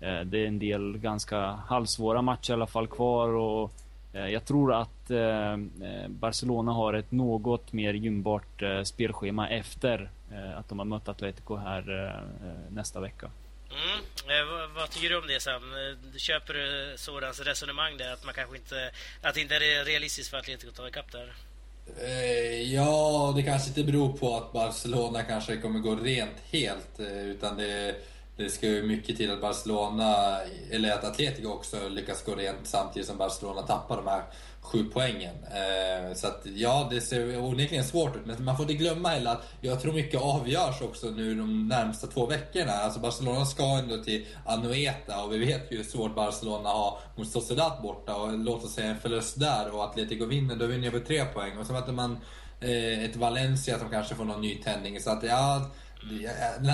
[0.00, 3.72] Eh, det är en del ganska halvsvåra matcher i alla fall kvar och
[4.12, 10.10] eh, jag tror att eh, eh Barcelona har ett något mer gynnbart eh, spelschema efter
[10.32, 12.22] eh, att de har mött Atletico här
[12.68, 13.30] nästa vecka.
[13.72, 14.40] Mm.
[14.40, 15.62] Eh, vad, vad, tycker du om det Sam?
[15.62, 18.90] Eh, köper du sådans resonemang där att man kanske inte...
[19.22, 21.34] Att det inte är realistiskt för Atletico att ta ikapp där?
[22.00, 27.00] Eh, ja, det kanske inte beror på att Barcelona kanske kommer gå rent helt.
[27.00, 27.94] Eh, utan det,
[28.36, 30.38] det ska ju mycket till att Barcelona,
[30.70, 34.22] eller att Atletico också lyckas gå rent samtidigt som Barcelona tappar de här
[34.62, 35.34] sju poängen.
[35.44, 38.26] Eh, så att ja, det ser onekligen svårt ut.
[38.26, 42.06] Men man får inte glömma heller att jag tror mycket avgörs också nu de närmsta
[42.06, 42.72] två veckorna.
[42.72, 47.28] Alltså Barcelona ska ändå till Anoeta och vi vet ju hur svårt Barcelona har mot
[47.28, 48.14] Sociedad borta.
[48.14, 51.24] Och låt oss säga en förlust där och Atletico vinner, då vinner jag på tre
[51.24, 51.58] poäng.
[51.58, 52.18] Och så möter man
[52.60, 55.00] eh, ett Valencia som kanske får någon ny tändning.
[55.00, 55.70] Så att ja,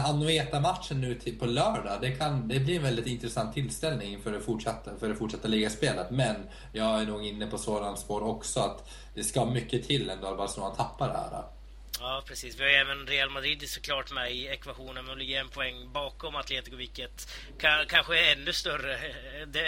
[0.07, 4.91] Anoeta-matchen nu på lördag, det, kan, det blir en väldigt intressant tillställning för det fortsatta,
[5.01, 6.11] för det fortsatta ligaspelet.
[6.11, 6.37] Men
[6.73, 10.37] jag är nog inne på sådant spår också att det ska mycket till ändå att
[10.37, 11.58] Barcelona tappar det här.
[12.01, 12.61] Ja, precis.
[12.61, 16.77] Vi har även Real Madrid såklart med i ekvationen, men ligger en poäng bakom Atletico,
[16.77, 18.99] vilket kan, kanske är ännu större.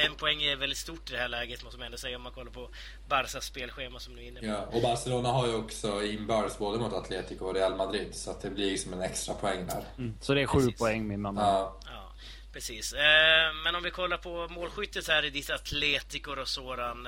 [0.06, 2.32] En poäng är väldigt stort i det här läget, måste man ändå säga, om man
[2.32, 2.70] kollar på
[3.08, 4.46] Barcas spelschema som nu är inne på.
[4.46, 8.42] Ja, och Barcelona har ju också inbördes både mot Atletico och Real Madrid, så att
[8.42, 9.84] det blir som en extra poäng där.
[9.98, 10.14] Mm.
[10.20, 10.78] Så det är sju precis.
[10.78, 11.40] poäng, min mamma.
[11.40, 11.80] Ja.
[11.84, 12.12] ja.
[12.52, 12.92] Precis.
[12.92, 17.06] Eh, men om vi kollar på målskyttet här i ditt Atletico och sådan.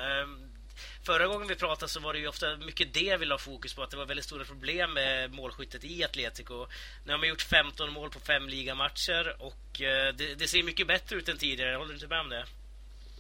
[1.04, 3.82] Förra gången vi pratade så var det ju ofta mycket det vi la fokus på,
[3.82, 6.66] att det var väldigt stora problem med målskyttet i Atletico.
[7.04, 10.86] Nu har man gjort 15 mål på fem ligamatcher och eh, det, det ser mycket
[10.86, 11.76] bättre ut än tidigare.
[11.76, 12.44] Håller du inte med om det?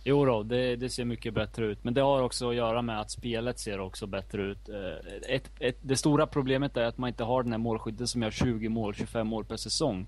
[0.04, 1.84] Jo då, det, det, ser mycket bättre ut.
[1.84, 4.68] Men det har också att göra med att spelet ser också bättre ut.
[4.68, 8.22] Eh, ett, ett, det stora problemet är att man inte har den här målskytten som
[8.22, 10.06] gör 20 mål, 25 mål per säsong.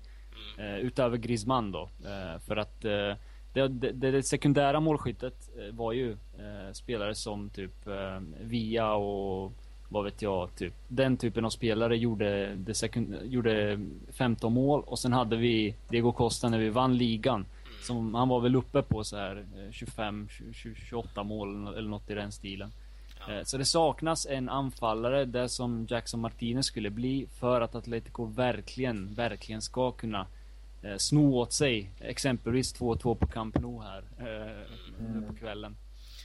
[0.57, 0.73] Mm.
[0.73, 1.89] Eh, utöver Griezmann då.
[2.47, 2.85] För att
[3.55, 9.51] det, det, det, sekundära målskyttet eh, var ju eh, spelare som typ eh, Via och
[9.89, 10.73] vad vet jag, typ.
[10.87, 13.79] Den typen av spelare gjorde, det sekund, gjorde
[14.13, 17.45] 15 mål och sen hade vi Diego Costa när vi vann ligan.
[17.81, 22.13] Som, han var väl uppe på så här 25, 20, 28 mål eller något i
[22.13, 22.71] den stilen.
[23.27, 23.45] Ja.
[23.45, 29.13] Så det saknas en anfallare, det som Jackson Martinez skulle bli, för att Atletico verkligen,
[29.13, 30.25] verkligen ska kunna
[30.85, 34.67] eh, sno åt sig exempelvis 2-2 på Camp Nou här eh,
[34.99, 35.75] nu på kvällen.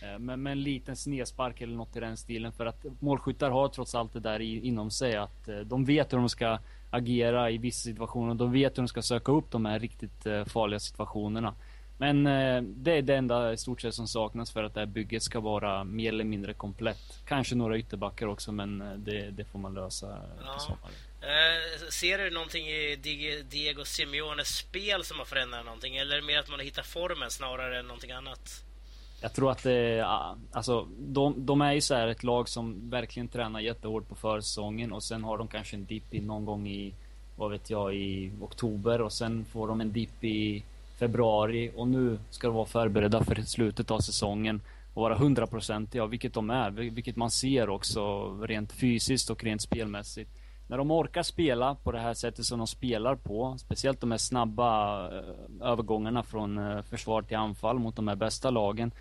[0.03, 3.69] Eh, med, med en liten snedspark eller något i den stilen för att målskyttar har
[3.69, 6.59] trots allt det där i, inom sig att eh, de vet hur de ska
[6.91, 8.35] agera i vissa situationer.
[8.35, 11.55] De vet hur de ska söka upp de här riktigt eh, farliga situationerna.
[11.99, 14.87] Men eh, det är det enda i stort sett som saknas för att det här
[14.87, 17.23] bygget ska vara mer eller mindre komplett.
[17.25, 20.53] Kanske några ytterbackar också men eh, det, det får man lösa ja.
[20.53, 20.95] på sommaren.
[21.23, 22.97] Eh, ser du någonting i
[23.51, 25.97] Diego Simeones spel som har förändrat någonting?
[25.97, 28.65] Eller är det mer att man har hittat formen snarare än någonting annat?
[29.23, 30.07] Jag tror att det,
[30.53, 34.93] alltså, de, de är ju så här ett lag som verkligen tränar jättehårt på försäsongen
[34.93, 36.95] och sen har de kanske en dipp i någon gång i,
[37.37, 40.65] vad vet jag, i oktober och sen får de en dipp i
[40.99, 44.61] februari och nu ska de vara förberedda för slutet av säsongen
[44.95, 50.31] och vara hundraprocentiga, vilket de är, vilket man ser också rent fysiskt och rent spelmässigt.
[50.71, 54.19] När de orkar spela på det här sättet som de spelar på, speciellt de här
[54.19, 55.25] snabba eh,
[55.61, 58.93] övergångarna från eh, försvar till anfall mot de här bästa lagen,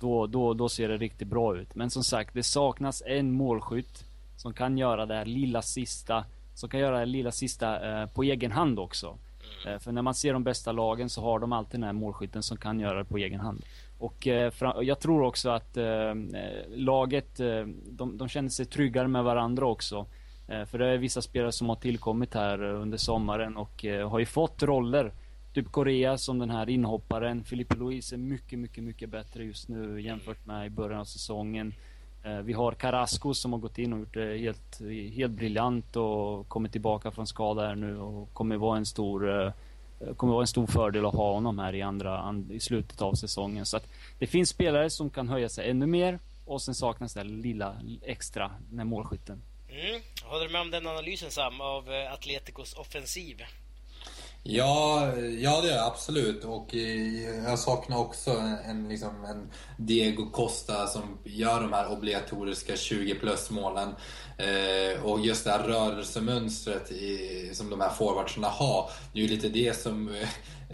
[0.00, 1.74] då, då, då ser det riktigt bra ut.
[1.74, 4.04] Men som sagt, det saknas en målskytt
[4.36, 8.22] som kan göra det här lilla sista, som kan göra det lilla sista eh, på
[8.22, 9.18] egen hand också.
[9.66, 12.42] Eh, för när man ser de bästa lagen så har de alltid den här målskytten
[12.42, 13.62] som kan göra det på egen hand.
[13.98, 15.78] Och eh, jag tror också att
[16.68, 17.36] laget,
[17.86, 20.06] de, de känner sig tryggare med varandra också.
[20.48, 24.10] Eh, för det är vissa spelare som har tillkommit här eh, under sommaren och eh,
[24.10, 25.12] har ju fått roller.
[25.54, 27.44] Typ Korea som den här inhopparen.
[27.44, 31.74] Filipe Luis är mycket, mycket, mycket bättre just nu jämfört med i början av säsongen.
[32.44, 34.80] Vi har Carrasco som har gått in och gjort det helt,
[35.14, 39.52] helt briljant och kommit tillbaka från skada här nu och kommer vara en stor
[40.16, 43.66] kommer vara en stor fördel att ha honom här i, andra, i slutet av säsongen.
[43.66, 47.24] Så att det finns spelare som kan höja sig ännu mer och sen saknas det
[47.24, 49.42] lilla extra med målskytten.
[49.68, 50.00] Mm.
[50.28, 53.42] Håller du med om den analysen Sam, av eh, Atleticos offensiv?
[54.42, 56.44] Ja, ja det gör jag absolut.
[56.44, 56.74] Och
[57.44, 58.30] jag saknar också
[58.64, 63.94] en, liksom en Diego Costa som gör de här obligatoriska 20 plus målen.
[64.38, 68.90] Eh, och just det här rörelsemönstret i, som de här forwardsarna har.
[69.12, 70.28] Det är ju lite det som, eh,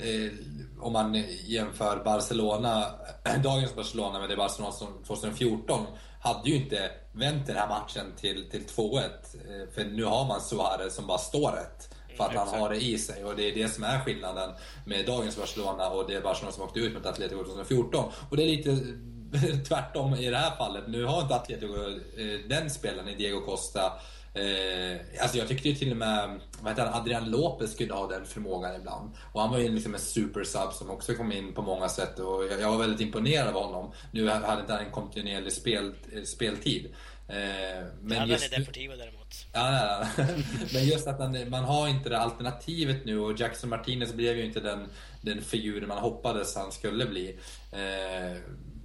[0.06, 0.32] eh
[0.80, 2.84] om man jämför Barcelona,
[3.42, 5.86] dagens Barcelona med det Barcelona som 2014,
[6.22, 9.00] hade ju inte vänt den här matchen till, till 2-1.
[9.00, 11.94] Eh, för nu har man Suarez som bara står rätt.
[12.16, 14.50] För att han har det i sig och det är det som är skillnaden
[14.86, 18.12] med dagens Barcelona och det Barcelona som åkte ut mot Atletico 2014.
[18.30, 18.78] Och det är lite
[19.68, 20.84] tvärtom i det här fallet.
[20.88, 23.92] Nu har inte Atletico eh, den spelaren i Diego Costa.
[24.34, 28.06] Eh, alltså jag tyckte ju till och med vad heter han, Adrian Lopez skulle ha
[28.06, 29.10] den förmågan ibland.
[29.32, 32.44] Och han var ju liksom en supersub som också kom in på många sätt och
[32.44, 33.92] jag, jag var väldigt imponerad av honom.
[34.12, 36.94] Nu hade inte han en kontinuerlig spel, eh, speltid.
[37.28, 39.34] Eh, men ja, just, är Deportivo däremot.
[39.52, 40.06] Ja,
[40.72, 44.44] men just att man, man har inte det alternativet nu och Jackson Martinez blev ju
[44.44, 44.88] inte den,
[45.20, 47.38] den figur man hoppades han skulle bli.
[47.72, 48.36] Eh,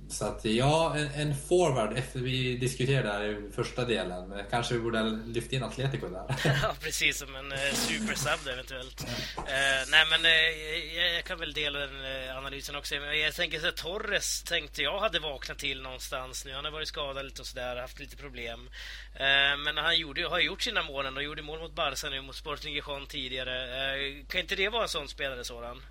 [0.10, 4.34] så att ja, en, en forward vi diskuterade där i första delen.
[4.50, 6.36] Kanske vi borde lyfta in Atletico där.
[6.64, 9.02] ja, precis som en eh, supersub eventuellt.
[9.38, 12.96] eh, nej, men eh, jag, jag, kan väl dela den eh, analysen också.
[12.96, 16.54] Jag tänker så Torres tänkte jag hade vaknat till någonstans nu.
[16.54, 18.70] Han har varit skadad lite och sådär, haft lite problem.
[19.14, 22.36] Eh, men han gjorde, har gjort sina mål och gjorde mål mot Barca nu, mot
[22.36, 23.64] Sporting Gijon tidigare.
[23.64, 25.82] Eh, kan inte det vara en sån spelare sådan?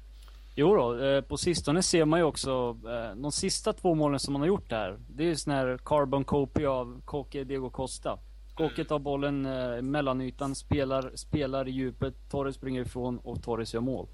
[0.58, 4.32] Jo då, eh, på sistone ser man ju också eh, de sista två målen som
[4.32, 4.98] man har gjort där.
[5.08, 8.18] Det är ju sån här carbon copy av Koke Diego Costa.
[8.54, 13.80] Koke tar bollen eh, mellanytan, spelar, spelar i djupet, Torres springer ifrån och Torres gör
[13.80, 14.06] mål.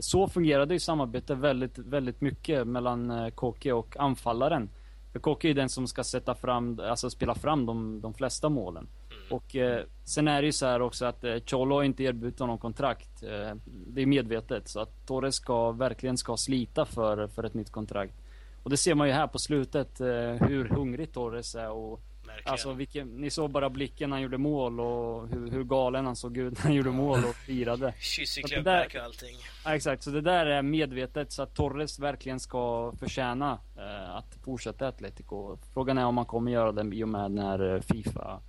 [0.00, 4.68] Så fungerade ju samarbetet väldigt, väldigt mycket mellan Koke och anfallaren.
[5.12, 8.88] För Koke är den som ska sätta fram, alltså spela fram de, de flesta målen.
[9.30, 12.38] Och eh, sen är det ju så här också att eh, Cholo har inte erbjudit
[12.38, 13.22] honom kontrakt.
[13.22, 14.68] Eh, det är medvetet.
[14.68, 18.14] Så att Torres ska verkligen ska slita för, för ett nytt kontrakt.
[18.62, 20.06] Och det ser man ju här på slutet eh,
[20.48, 22.00] hur hungrig Torres är och
[22.44, 26.16] Alltså vilken, ni såg bara blicken när han gjorde mål och hur, hur galen han
[26.16, 27.94] såg ut när han gjorde mål och firade.
[27.98, 29.36] Kyss i klubbmärke och allting.
[29.64, 34.36] Ja, exakt, så det där är medvetet så att Torres verkligen ska förtjäna eh, att
[34.44, 35.58] fortsätta Atletico.
[35.74, 38.40] Frågan är om man kommer göra det i och med när eh, Fifa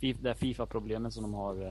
[0.00, 1.66] det Fifa-problemet som de har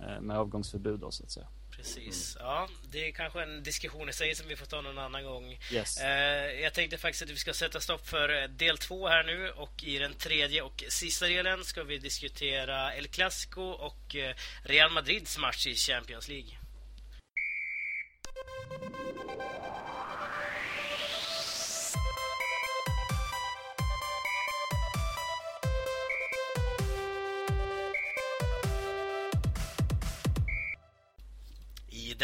[0.00, 1.46] eh, med avgångsförbud då, så att säga.
[1.70, 2.36] Precis.
[2.40, 5.58] Ja, det är kanske en diskussion i sig som vi får ta någon annan gång.
[5.72, 6.00] Yes.
[6.00, 9.50] Eh, jag tänkte faktiskt att vi ska sätta stopp för eh, del två här nu
[9.50, 14.16] och i den tredje och sista delen ska vi diskutera El Clasico och
[14.62, 16.58] Real Madrids match i Champions League.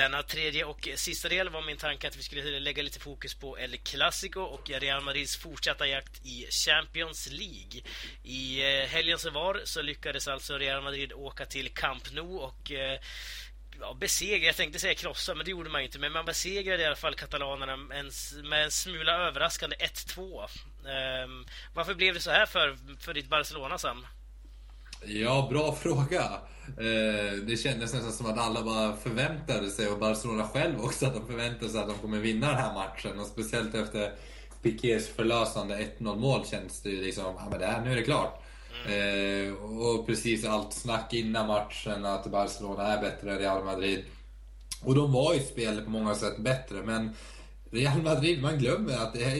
[0.00, 3.58] Denna tredje och sista del var min tanke att vi skulle lägga lite fokus på
[3.58, 7.82] El Clasico och Real Madrids fortsatta jakt i Champions League.
[8.22, 12.72] I eh, helgen som var så lyckades alltså Real Madrid åka till Camp Nou och
[12.72, 12.98] eh,
[13.80, 15.98] ja, besegra, jag tänkte säga krossa, men det gjorde man ju inte.
[15.98, 20.48] Men man besegrade i alla fall katalanerna med en smula överraskande 1-2.
[20.82, 24.06] Um, ehm, varför blev det så här för, för ditt Barcelona, Sam?
[25.04, 26.22] Ja, bra fråga.
[26.66, 31.14] Eh, det kändes nästan som att alla bara förväntade sig, och Barcelona själv också, att
[31.14, 33.20] de förväntade sig att de kommer vinna den här matchen.
[33.20, 34.12] Och speciellt efter
[34.62, 38.02] Piqués förlösande 1-0 mål känns det ju liksom, ja men det här, nu är det
[38.02, 38.42] klart.
[38.86, 39.48] Mm.
[39.48, 44.04] Eh, och precis allt snack innan matchen att Barcelona är bättre än Real Madrid.
[44.82, 47.10] Och de var i spelet på många sätt bättre, men
[47.70, 49.36] Real Madrid, man glömmer att det är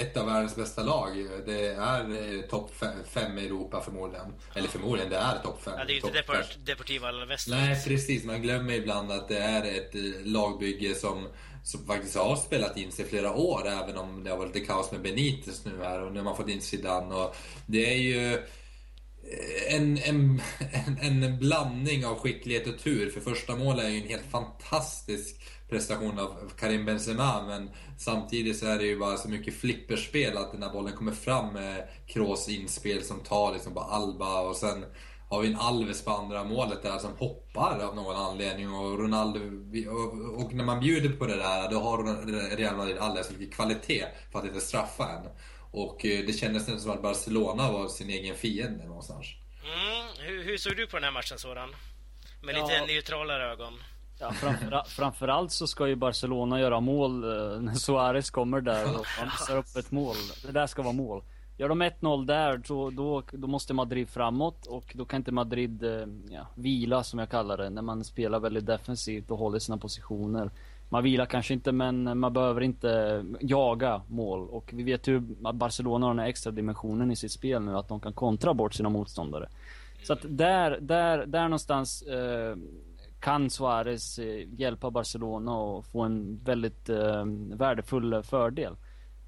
[0.00, 1.26] ett av världens bästa lag.
[1.46, 2.70] Det är eh, topp
[3.10, 4.34] fem i Europa förmodligen.
[4.54, 5.74] Eller förmodligen, det är topp fem.
[5.78, 7.48] Ja, det är ju inte Deport Deportivo Alaves.
[7.48, 8.24] Nej, precis.
[8.24, 11.28] Man glömmer ibland att det är ett eh, lagbygge som,
[11.64, 14.92] som faktiskt har spelat in sig flera år, även om det har varit lite kaos
[14.92, 17.14] med Benitez nu här och nu har man fått in Zidane.
[17.14, 17.36] Och
[17.66, 20.42] det är ju eh, en, en,
[21.00, 23.10] en, en blandning av skicklighet och tur.
[23.10, 25.36] För första målet är ju en helt fantastisk
[25.70, 30.52] prestation av Karim Benzema men samtidigt så är det ju bara så mycket flipperspel att
[30.52, 34.84] den här bollen kommer fram med Kroos inspel som tar liksom på Alba och sen
[35.30, 39.40] har vi en Alves på andra målet där som hoppar av någon anledning och Ronaldo
[39.90, 43.54] och, och när man bjuder på det där då har Real Madrid alldeles för mycket
[43.54, 45.28] kvalitet för att inte straffa en.
[45.72, 49.26] Och eh, det kändes nästan som att Barcelona var sin egen fiende någonstans.
[49.64, 50.06] Mm.
[50.18, 51.76] Hur, hur såg du på den här matchen Soran?
[52.42, 52.66] Med ja.
[52.66, 53.82] lite neutralare ögon.
[54.20, 59.06] Ja, framför, framförallt så ska ju Barcelona göra mål eh, när Suarez kommer där och
[59.06, 60.16] han visar upp ett mål.
[60.46, 61.22] Det där ska vara mål.
[61.58, 65.84] Gör de 1-0 där, så då, då måste Madrid framåt och då kan inte Madrid
[65.84, 69.78] eh, ja, vila, som jag kallar det, när man spelar väldigt defensivt och håller sina
[69.78, 70.50] positioner.
[70.88, 74.48] Man vilar kanske inte, men man behöver inte jaga mål.
[74.48, 77.76] Och vi vet ju att Barcelona har den här extra dimensionen i sitt spel nu,
[77.76, 79.48] att de kan kontra bort sina motståndare.
[80.02, 82.56] Så att där, där, där någonstans eh,
[83.20, 88.76] kan Suarez eh, hjälpa Barcelona och få en väldigt eh, värdefull fördel.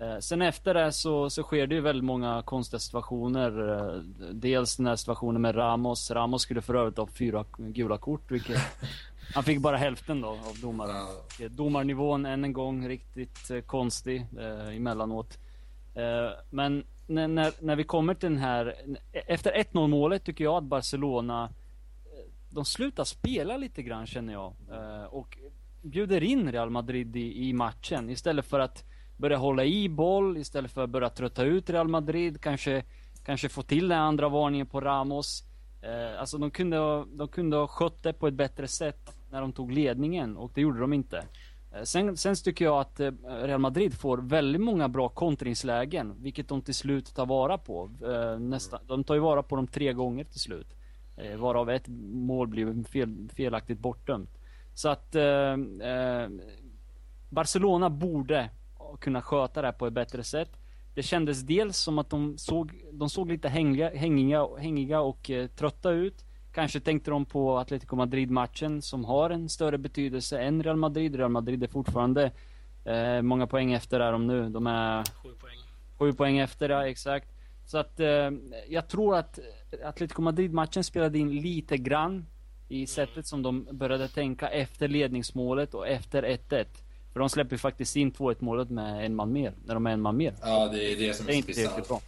[0.02, 3.78] Eh, sen efter det så, så sker det ju väldigt många konstiga situationer.
[3.78, 3.94] Eh,
[4.32, 6.10] dels den här situationen med Ramos.
[6.10, 8.60] Ramos skulle för övrigt ha fyra gula kort, vilket
[9.34, 10.96] han fick bara hälften då av domaren.
[11.40, 11.48] Ja.
[11.48, 15.38] Domarnivån än en gång riktigt eh, konstig eh, emellanåt.
[15.94, 18.74] Eh, men när, när, när vi kommer till den här,
[19.12, 21.50] efter 1-0 målet tycker jag att Barcelona
[22.52, 24.54] de slutar spela lite grann känner jag.
[24.70, 25.38] Eh, och
[25.82, 28.84] bjuder in Real Madrid i, i, matchen istället för att
[29.16, 32.84] börja hålla i boll, istället för att börja trötta ut Real Madrid, kanske,
[33.24, 35.44] kanske få till den andra varningen på Ramos.
[35.82, 39.40] Eh, alltså de kunde, ha, de kunde ha skött det på ett bättre sätt när
[39.40, 41.24] de tog ledningen och det gjorde de inte.
[41.74, 43.12] Eh, sen, sen tycker jag att eh,
[43.42, 47.90] Real Madrid får väldigt många bra kontringslägen, vilket de till slut tar vara på.
[48.38, 50.76] Nästa, de tar ju vara på dem tre gånger till slut.
[51.16, 54.30] Eh, varav ett mål blev fel, felaktigt bortdömt.
[54.74, 55.52] Så att eh,
[55.88, 56.28] eh,
[57.30, 58.50] Barcelona borde
[59.00, 60.50] kunna sköta det här på ett bättre sätt.
[60.94, 65.46] Det kändes dels som att de såg, de såg lite hängiga, hängiga, hängiga och eh,
[65.46, 66.24] trötta ut.
[66.52, 71.16] Kanske tänkte de på Atletico Madrid-matchen som har en större betydelse än Real Madrid.
[71.16, 72.32] Real Madrid är fortfarande
[72.84, 74.48] eh, många poäng efter är de nu.
[74.48, 75.04] De är...
[75.04, 75.58] Sju poäng.
[75.98, 77.31] Sju poäng efter, ja exakt.
[77.72, 78.30] Så att eh,
[78.68, 79.38] jag tror att
[79.84, 82.26] Atletico Madrid-matchen spelade in lite grann
[82.68, 86.66] i sättet som de började tänka efter ledningsmålet och efter 1-1.
[87.12, 90.00] För de släpper faktiskt in 2-1 målet med en man mer, när de är en
[90.00, 90.34] man mer.
[90.42, 92.00] Ja, det är det som är, är inte riktigt bra.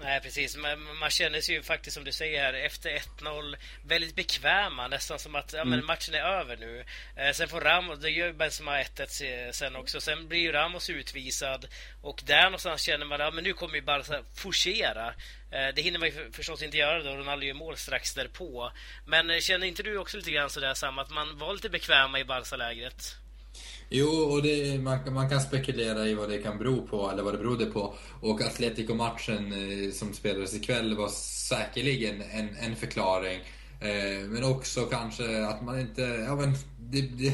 [0.00, 0.56] Nej, precis.
[0.56, 3.56] Man, man känner sig ju faktiskt, som du säger här, efter 1-0
[3.86, 4.88] väldigt bekväma.
[4.88, 5.86] Nästan som att ja, men mm.
[5.86, 6.84] matchen är över nu.
[7.16, 10.00] Eh, sen får Ramos, det gör Benzema 1-1 sen också.
[10.00, 11.68] Sen blir ju Ramos utvisad.
[12.02, 15.08] Och där någonstans känner man att ja, nu kommer ju Barca forcera.
[15.50, 18.72] Eh, det hinner man ju förstås inte göra då Ronaldo gör mål strax därpå.
[19.06, 22.18] Men eh, känner inte du också lite grann sådär Sam, att man var lite bekväma
[22.18, 23.16] i Barca-lägret?
[23.90, 27.34] Jo, och det, man, man, kan spekulera i vad det kan bero på, eller vad
[27.34, 27.94] det berodde på.
[28.20, 31.08] Och Atletico-matchen eh, som spelades ikväll var
[31.48, 33.40] säkerligen en, en förklaring.
[33.80, 36.02] Eh, men också kanske att man inte...
[36.02, 37.32] Ja, men det, det,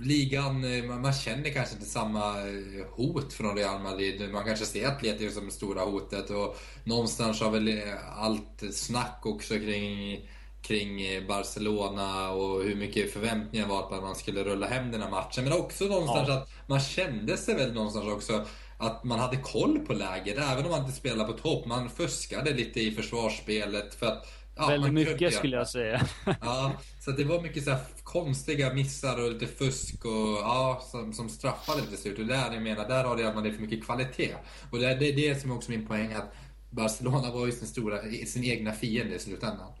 [0.00, 4.30] ligan, eh, man, man, känner kanske inte samma eh, hot från Real Madrid.
[4.32, 6.30] Man kanske ser Atletico som det stora hotet.
[6.30, 10.20] Och någonstans har väl eh, allt snack också kring
[10.62, 15.02] kring eh, Barcelona och hur mycket förväntningar var på att man skulle rulla hem den
[15.02, 15.44] här matchen.
[15.44, 16.34] Men också någonstans ja.
[16.34, 18.44] att man kände sig väl någonstans också
[18.78, 21.66] att man hade koll på läget, även om man inte spelade på topp.
[21.66, 24.26] Man fuskade lite i försvarsspelet för att
[24.60, 25.70] Ja, Väldigt man mycket göra skulle jag det.
[25.70, 26.06] säga.
[26.40, 31.12] Ja, så det var mycket så här konstiga missar och lite fusk och ja, som,
[31.12, 32.18] som straffade till slut.
[32.18, 34.34] Och där jag menar, där har Real Madrid för mycket kvalitet.
[34.70, 36.32] Och det, det är det som är också min poäng att
[36.70, 39.72] Barcelona var ju sin, stora, sin egna fiende i slutändan.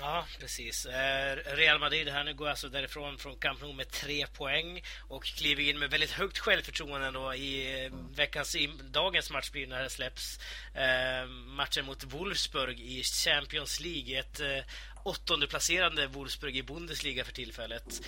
[0.00, 0.86] Ja, precis.
[0.86, 5.24] Eh, Real Madrid här nu går alltså därifrån från Camp Nou med tre poäng och
[5.24, 9.82] kliver in med väldigt högt självförtroende då i eh, veckans, i dagens match blir när
[9.82, 10.38] det släpps.
[10.74, 14.18] Eh, matchen mot Wolfsburg i Champions League.
[14.18, 14.40] Ett
[15.04, 18.02] åttonde placerande Wolfsburg i Bundesliga för tillfället.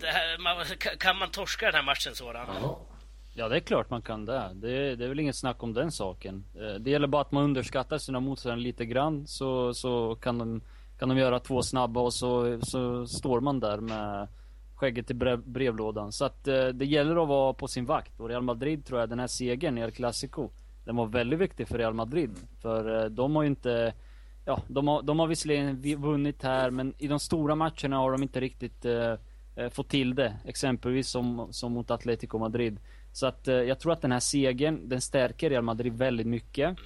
[0.00, 0.66] Det här, man,
[0.98, 2.46] kan man torska den här matchen sådan?
[2.46, 2.97] Ja.
[3.38, 4.50] Ja, det är klart man kan det.
[4.54, 6.44] Det, det är väl inget snack om den saken.
[6.54, 10.60] Eh, det gäller bara att man underskattar sina motståndare lite grann så, så kan, de,
[10.98, 14.28] kan de göra två snabba och så, så står man där med
[14.74, 16.12] skägget i brev, brevlådan.
[16.12, 18.20] Så att eh, det gäller att vara på sin vakt.
[18.20, 20.50] Och Real Madrid tror jag, den här segern i El Clasico,
[20.84, 22.30] den var väldigt viktig för Real Madrid.
[22.62, 23.92] För eh, de har ju inte
[24.44, 28.22] Ja, de har, de har visserligen vunnit här men i de stora matcherna har de
[28.22, 29.14] inte riktigt eh,
[29.70, 30.36] fått till det.
[30.44, 32.78] Exempelvis som, som mot Atletico Madrid.
[33.18, 36.76] Så att eh, jag tror att den här segern, den stärker Real Madrid väldigt mycket.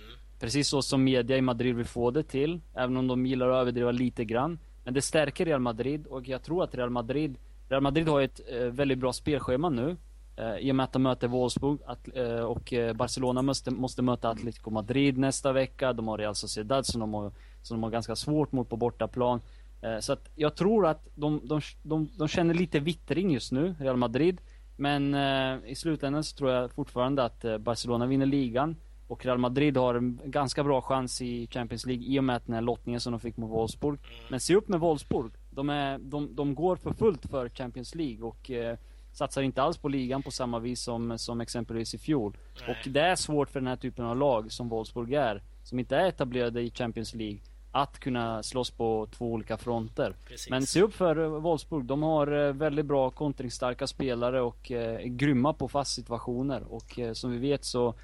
[0.41, 2.61] Precis så som media i Madrid vill få det till.
[2.74, 4.59] Även om de gillar att överdriva lite grann.
[4.85, 7.37] Men det stärker Real Madrid och jag tror att Real Madrid
[7.68, 9.97] Real Madrid har ett eh, väldigt bra spelschema nu.
[10.37, 14.03] Eh, I och med att de möter Wolfsburg att, eh, och eh, Barcelona måste, måste
[14.03, 15.93] möta Atletico Madrid nästa vecka.
[15.93, 19.41] De har Real Sociedad som de har, som de har ganska svårt mot på bortaplan.
[19.83, 23.74] Eh, så att jag tror att de, de, de, de känner lite vittring just nu,
[23.78, 24.41] Real Madrid.
[24.77, 28.77] Men eh, i slutändan så tror jag fortfarande att eh, Barcelona vinner ligan.
[29.07, 32.47] Och Real Madrid har en ganska bra chans i Champions League i och med att
[32.47, 33.99] den här lottningen som de fick mot Wolfsburg.
[34.29, 35.33] Men se upp med Wolfsburg.
[35.51, 38.77] De, är, de, de går för fullt för Champions League och eh,
[39.12, 42.37] satsar inte alls på ligan på samma vis som, som exempelvis i fjol.
[42.61, 42.70] Nej.
[42.70, 45.97] Och det är svårt för den här typen av lag som Wolfsburg är, som inte
[45.97, 47.39] är etablerade i Champions League,
[47.73, 50.16] att kunna slåss på två olika fronter.
[50.29, 50.51] Precis.
[50.51, 51.85] Men se upp för eh, Wolfsburg.
[51.85, 56.62] De har eh, väldigt bra kontringsstarka spelare och eh, är grymma på fast situationer.
[56.68, 57.95] Och som vi vet så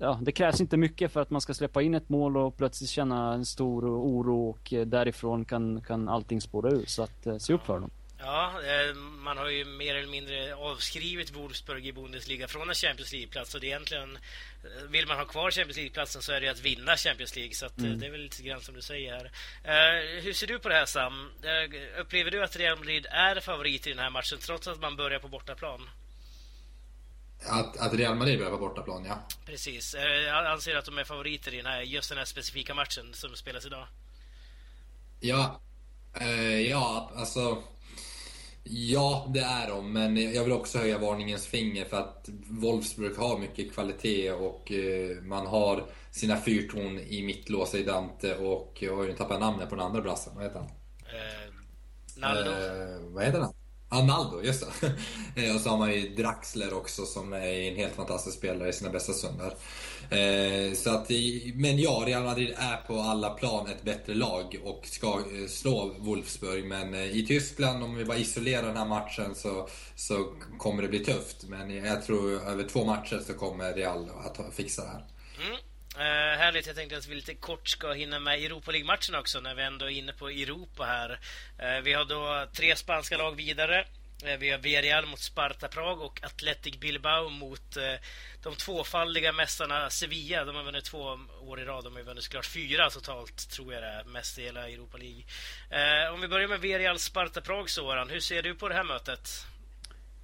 [0.00, 2.90] Ja, det krävs inte mycket för att man ska släppa in ett mål och plötsligt
[2.90, 6.84] känna en stor oro och därifrån kan, kan allting spåra ur.
[6.86, 7.90] Så att, se upp för dem.
[8.20, 13.12] Ja, eh, man har ju mer eller mindre avskrivit Wolfsburg i Bundesliga från en Champions
[13.12, 13.54] League-plats.
[13.54, 14.16] Och det är egentligen,
[14.64, 17.54] eh, vill man ha kvar Champions League-platsen så är det att vinna Champions League.
[17.54, 19.30] Så eh, det är väl lite grann som du säger
[19.64, 20.20] här.
[20.20, 21.32] Hur ser du på det här Sam?
[21.98, 25.18] Upplever du att Real Madrid är favorit i den här matchen trots att man börjar
[25.18, 25.90] på bortaplan?
[27.46, 29.22] Att, att Real Madrid börjar på bortaplan, ja.
[29.46, 29.94] Precis.
[29.94, 33.14] Eh, Jag anser att de är favoriter i den här, just den här specifika matchen
[33.14, 33.86] som spelas idag.
[35.20, 35.60] Ja,
[36.68, 37.62] ja, alltså...
[38.70, 43.38] Ja, det är de, men jag vill också höja varningens finger för att Wolfsburg har
[43.38, 49.04] mycket kvalitet och eh, man har sina fyrtorn i mittlås i Dante och jag har
[49.04, 50.32] ju tappat namnet på den andra brassen.
[50.36, 50.68] Vad heter han?
[50.68, 51.52] Eh,
[52.14, 52.50] Naldo.
[52.50, 53.54] Eh, vad heter han?
[53.88, 54.92] Arnaldo, just det.
[55.42, 58.72] Eh, och så har man ju Draxler också som är en helt fantastisk spelare i
[58.72, 59.54] sina bästa stunder.
[60.10, 61.10] Eh, så att,
[61.54, 65.94] men ja, Real Madrid är på alla plan ett bättre lag och ska eh, slå
[65.98, 66.64] Wolfsburg.
[66.64, 70.88] Men eh, i Tyskland, om vi bara isolerar den här matchen så, så kommer det
[70.88, 71.44] bli tufft.
[71.44, 75.04] Men jag tror över två matcher så kommer Real att fixa det här.
[75.46, 75.58] Mm.
[75.96, 79.54] Uh, härligt, jag tänkte att vi lite kort ska hinna med Europa League-matchen också när
[79.54, 81.10] vi ändå är inne på Europa här.
[81.10, 83.84] Uh, vi har då tre spanska lag vidare.
[84.24, 87.82] Eh, vi har Villarreal mot Sparta Prag och Athletic Bilbao mot eh,
[88.42, 90.44] de tvåfaldiga mästarna Sevilla.
[90.44, 91.84] De har vunnit två år i rad.
[91.84, 95.22] De har vunnit såklart fyra totalt, tror jag det är, mest i hela Europa League.
[95.70, 98.08] Eh, om vi börjar med Villarreal Sparta Prag, Soran.
[98.08, 99.30] Hur ser du på det här mötet?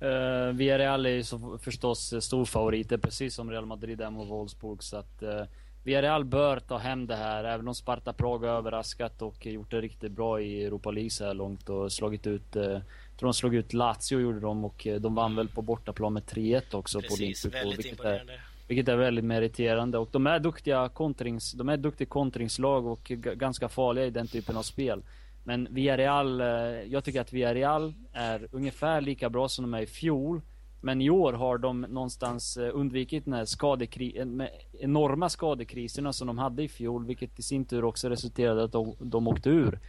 [0.02, 4.82] Uh, Villarreal är ju så, förstås storfavoriter, precis som Real Madrid är mot Wolfsburg.
[4.82, 5.42] Så att uh,
[5.84, 9.80] Villarreal bör ta hem det här, även om Sparta Prag har överraskat och gjort det
[9.80, 12.78] riktigt bra i Europa League så här långt och slagit ut uh,
[13.16, 16.22] tror de slog ut Lazio gjorde de och eh, de vann väl på bortaplan med
[16.22, 19.98] 3-1 också på Precis, Olympico, väldigt vilket är, vilket är väldigt meriterande.
[19.98, 23.02] Och de är duktiga kontrings, de är ett duktigt kontringslag och
[23.36, 25.02] ganska farliga i den typen av spel.
[25.44, 26.46] Men Villarreal, eh,
[26.86, 30.40] jag tycker att Villarreal är ungefär lika bra som de är i fjol.
[30.84, 34.48] Men i år har de någonstans eh, undvikit den här skadekri- eh,
[34.80, 38.72] enorma skadekriserna som de hade i fjol, vilket i sin tur också resulterade i att
[38.72, 39.80] de, de åkte ur.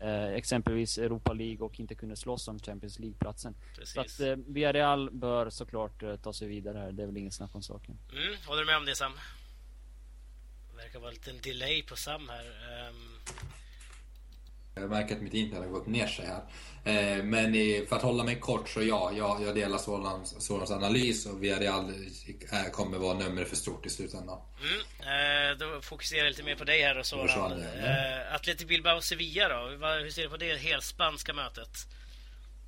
[0.00, 3.54] Eh, exempelvis Europa League och inte kunde slåss om Champions League-platsen.
[3.84, 7.32] Så att eh, Villarreal bör såklart eh, ta sig vidare här, det är väl ingen
[7.32, 7.98] snack om saken.
[8.12, 9.12] Mm, håller du med om det Sam?
[10.70, 12.44] Det verkar vara en liten delay på Sam här.
[12.44, 12.96] Ehm,
[14.74, 16.42] Jag märker att mitt internet har gått ner sig här.
[16.84, 17.52] Eh, Men
[17.88, 21.84] för att hålla mig kort så ja, jag, jag delar Solans, Solans analys och Villarreal
[22.52, 24.38] eh, kommer vara nummer för stort i slutändan.
[24.60, 25.50] Mm.
[25.52, 27.52] Eh, då fokuserar jag lite mer på dig här och Soran.
[27.52, 29.86] Eh, Atletic Bilbao och Sevilla då?
[30.02, 31.86] Hur ser du på det helt spanska mötet?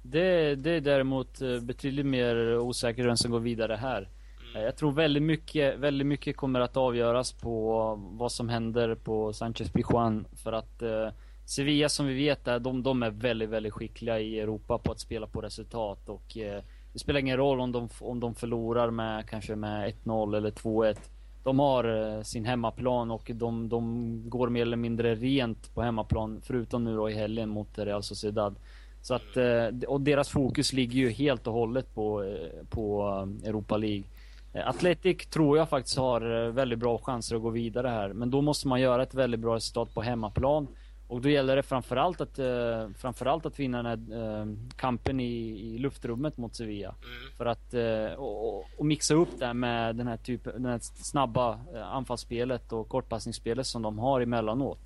[0.02, 4.08] Det, det är däremot eh, betydligt mer osäkert vem som går vidare här.
[4.50, 4.62] Mm.
[4.62, 9.72] Jag tror väldigt mycket, väldigt mycket kommer att avgöras på vad som händer på Sanchez
[9.72, 10.26] Pijuan.
[10.42, 11.08] För att eh,
[11.52, 15.00] Sevilla som vi vet är, de, de är väldigt, väldigt skickliga i Europa på att
[15.00, 16.08] spela på resultat.
[16.08, 20.36] Och eh, det spelar ingen roll om de, om de förlorar med kanske med 1-0
[20.36, 20.96] eller 2-1.
[21.44, 26.40] De har eh, sin hemmaplan och de, de går mer eller mindre rent på hemmaplan.
[26.42, 28.54] Förutom nu då i helgen mot Real Sociedad.
[29.02, 33.08] Så att, eh, och deras fokus ligger ju helt och hållet på, eh, på
[33.42, 34.04] eh, Europa League.
[34.52, 38.12] Eh, Atletic tror jag faktiskt har eh, väldigt bra chanser att gå vidare här.
[38.12, 40.68] Men då måste man göra ett väldigt bra resultat på hemmaplan.
[41.12, 44.46] Och då gäller det framförallt att, eh, framförallt att vinna den här eh,
[44.76, 45.34] kampen i,
[45.74, 46.88] i luftrummet mot Sevilla.
[46.88, 47.36] Mm.
[47.36, 51.60] För att eh, och, och, mixa upp det med den här typen, den här snabba
[51.74, 54.78] eh, anfallsspelet och kortpassningsspelet som de har emellanåt.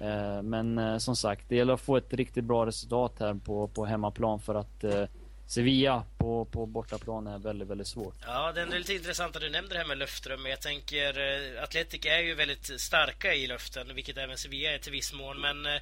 [0.00, 0.36] Mm.
[0.36, 3.68] Eh, men eh, som sagt, det gäller att få ett riktigt bra resultat här på,
[3.68, 5.04] på hemmaplan för att eh,
[5.46, 8.14] Sevilla på, på bortaplan är väldigt, väldigt svårt.
[8.26, 10.08] Ja, det är lite intressant att du nämnde det här med.
[10.40, 14.78] Men jag tänker, eh, Atletic är ju väldigt starka i luften, vilket även Sevilla är
[14.78, 15.40] till viss mån.
[15.40, 15.80] Men eh,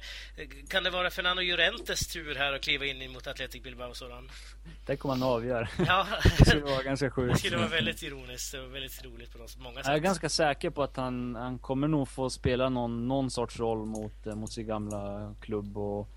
[0.69, 4.29] kan det vara Fernando Llorentes tur här att kliva in mot Atletic Bilbao och sådan?
[4.85, 5.67] Det kommer han avgöra.
[5.87, 6.07] Ja.
[6.39, 7.33] det skulle vara ganska sjukt.
[7.33, 9.85] Det skulle vara väldigt ironiskt och väldigt roligt på många sätt.
[9.85, 13.59] Jag är ganska säker på att han, han kommer nog få spela någon, någon sorts
[13.59, 15.77] roll mot, eh, mot sin gamla klubb.
[15.77, 16.09] och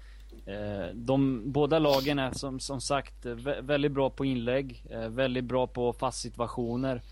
[0.46, 5.44] Eh, de båda lagen är som, som sagt eh, väldigt bra på inlägg, eh, väldigt
[5.44, 7.02] bra på fast situationer.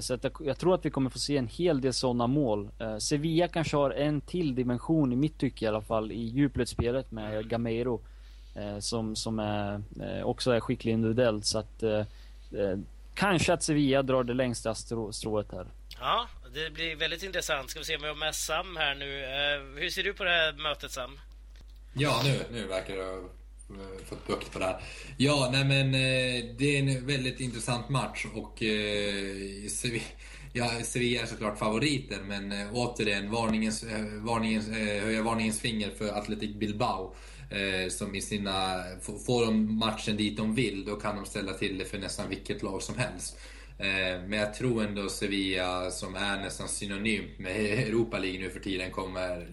[0.00, 2.70] Så att jag, tror att vi kommer få se en hel del sådana mål.
[2.98, 7.48] Sevilla kanske har en till dimension i mitt tycke i alla fall i djupledsspelet med
[7.48, 8.00] Gameiro.
[8.80, 9.82] Som, som är,
[10.22, 11.82] också är skicklig individuellt så att
[13.14, 15.66] Kanske att Sevilla drar det längsta strå, strået här.
[16.00, 17.70] Ja, det blir väldigt intressant.
[17.70, 19.06] Ska vi se om vi har med Sam här nu.
[19.80, 21.18] Hur ser du på det här mötet Sam?
[21.96, 23.20] Ja, nu, nu verkar det ha
[24.04, 24.80] fått bukt på det här.
[25.16, 30.04] Ja, nej men eh, det är en väldigt intressant match och eh, Sevilla,
[30.52, 36.08] ja, Sevilla är såklart favoriter men eh, återigen varningens, eh, varningens, höja varningens finger för
[36.08, 37.14] Athletic Bilbao.
[37.90, 38.82] Som i sina,
[39.26, 42.62] får de matchen dit de vill, då kan de ställa till det för nästan vilket
[42.62, 43.36] lag som helst.
[44.26, 47.56] Men jag tror ändå Sevilla, som är nästan synonymt med
[47.88, 49.46] Europa League nu för tiden, kommer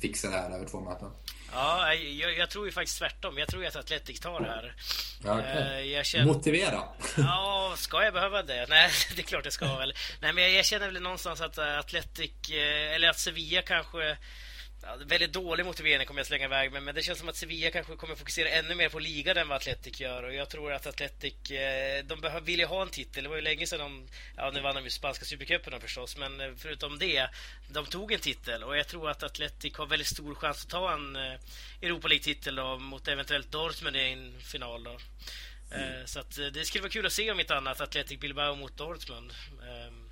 [0.00, 1.10] fixa det här över två möten.
[1.54, 3.38] Ja, jag, jag, tror ju faktiskt tvärtom.
[3.38, 4.74] Jag tror att Atletic tar det här.
[5.38, 5.94] Okay.
[5.94, 6.26] Eh, känner...
[6.26, 6.82] Motivera!
[7.16, 8.66] Ja, ska jag behöva det?
[8.68, 9.94] Nej, det är klart jag ska väl.
[10.20, 14.16] Nej, men jag känner väl någonstans att Atletic, eh, eller att Sevilla kanske
[14.84, 17.70] Ja, väldigt dålig motivering kommer jag slänga iväg med, men det känns som att Sevilla
[17.70, 20.22] kanske kommer fokusera ännu mer på ligan än vad Atletic gör.
[20.22, 23.22] Och jag tror att Atletic, eh, de vill ju ha en titel.
[23.22, 26.40] Det var ju länge sedan de, ja nu vann de ju spanska supercupen förstås, men
[26.40, 27.28] eh, förutom det,
[27.68, 28.64] de tog en titel.
[28.64, 31.32] Och jag tror att Atletic har väldigt stor chans att ta en eh,
[31.82, 34.84] Europa League-titel mot eventuellt Dortmund i en final.
[34.84, 34.98] Då.
[35.70, 36.06] Mm.
[36.06, 39.32] Så att det skulle vara kul att se om inte annat Atletic Bilbao mot Dortmund.
[39.62, 40.10] Ehm,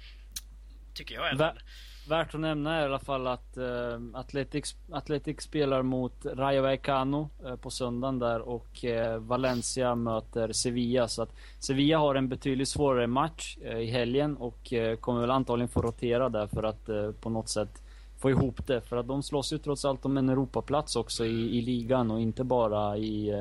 [0.94, 1.62] tycker jag alla fall.
[2.08, 6.62] Värt att nämna är i alla fall att eh, uh, Athletics, Athletics spelar mot Rayo
[6.62, 11.08] Vallecano uh, på söndagen där och uh, Valencia möter Sevilla.
[11.08, 15.82] Så att Sevilla har en betydligt svårare match i helgen och kommer väl antagligen få
[15.82, 16.88] rotera där för att
[17.20, 17.82] på något sätt
[18.18, 18.80] få ihop det.
[18.80, 22.20] För att de slåss ju trots allt om en Europaplats också i, i ligan och
[22.20, 23.32] inte bara i,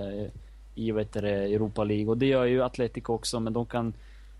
[0.76, 2.08] i vet det, Europa League.
[2.08, 3.94] Och det gör ju Atletico också men de kan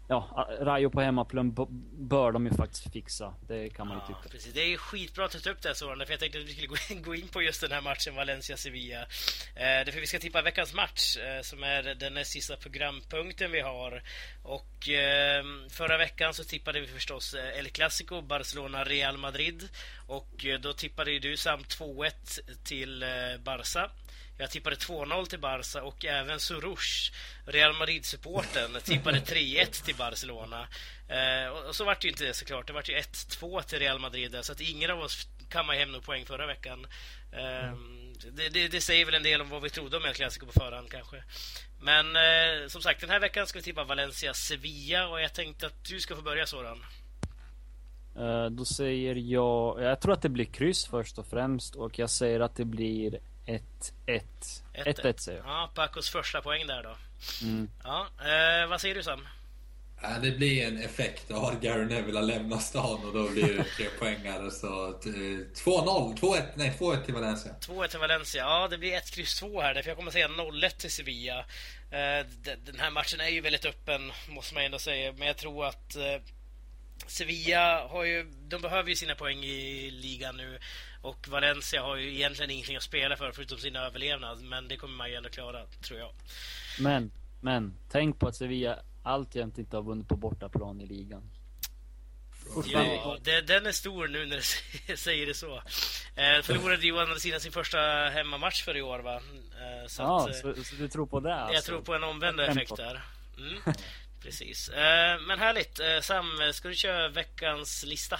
[0.10, 1.54] ja, Rayo på hemmaplan
[1.92, 3.34] bör de ju faktiskt fixa.
[3.48, 4.30] Det kan man ju tycka.
[4.30, 4.54] Precis.
[4.54, 7.02] Det är skitbra att ta upp det här Soran, för jag tänkte att vi skulle
[7.02, 9.02] gå in på just den här matchen Valencia-Sevilla.
[9.56, 13.60] Eh, därför vi ska tippa veckans match, eh, som är den näst sista programpunkten vi
[13.60, 14.04] har.
[14.44, 19.70] Och eh, förra veckan så tippade vi förstås eh, El Clasico, Barcelona-Real Madrid.
[20.08, 22.12] Och eh, då tippade ju du samt 2-1
[22.64, 23.10] till eh,
[23.44, 23.90] Barca.
[24.42, 27.12] Jag tippade 2-0 till Barca och även Surush,
[27.46, 30.68] Real Madrid-supporten, tippade 3-1 till Barcelona.
[31.08, 32.68] Eh, och, så vart det ju inte det såklart.
[32.68, 35.92] Det vart ju 1-2 till Real Madrid där, så att ingen av oss kammade hem
[35.92, 36.88] några poäng förra veckan.
[37.32, 38.14] Eh, mm.
[38.32, 40.52] det, det, det, säger väl en del om vad vi trodde om El Clasico på
[40.52, 41.24] förhand kanske.
[41.82, 45.84] Men eh, som sagt, den här veckan ska vi tippa Valencia-Sevilla och jag tänkte att
[45.84, 46.86] du ska få börja sådan.
[48.16, 52.10] Eh, då säger jag, jag tror att det blir kryss först och främst och jag
[52.10, 53.20] säger att det blir
[53.50, 54.22] 1-1.
[54.74, 55.48] 1-1 säger jag.
[55.48, 56.98] Ja, Pacos första poäng där då.
[57.42, 57.70] Mm.
[57.84, 59.28] Ja, eh, vad säger du Sam?
[60.02, 63.64] Ja, det blir en effekt av Gary Neville har lämnat stan och då blir det
[63.64, 64.52] tre poängare.
[64.52, 67.56] Så 2-0, 2-1, nej 2-1 till Valencia.
[67.62, 69.82] 2-1 till Valencia, ja det blir 1, kryss 2 här.
[69.82, 71.40] För jag kommer säga 0-1 till Sevilla.
[71.92, 72.26] Eh,
[72.66, 75.14] den här matchen är ju väldigt öppen, måste man ändå säga.
[75.18, 76.22] Men jag tror att eh,
[77.08, 80.60] Sevilla har ju, de behöver ju sina poäng i ligan nu
[81.02, 84.42] och Valencia har ju egentligen ingenting att spela för förutom sin överlevnad.
[84.42, 86.12] Men det kommer man ju ändå klara, tror jag.
[86.80, 91.30] Men, men, tänk på att Sevilla alltjämt inte har vunnit på bortaplan i ligan.
[92.66, 94.36] Ja, det, den är stor nu när
[94.88, 95.56] du säger det så.
[96.16, 97.78] Eh, förlorade ju å andra sidan sin första
[98.10, 99.16] hemmamatch för i år va?
[99.16, 101.36] Eh, så ja, att, så, så, du tror på det?
[101.36, 101.56] Alltså.
[101.56, 103.02] Jag tror på en omvänd effekt där.
[103.38, 103.60] Mm,
[104.22, 104.70] precis.
[104.70, 105.80] Eh, men härligt.
[105.80, 108.20] Eh, Sam, ska du köra veckans lista?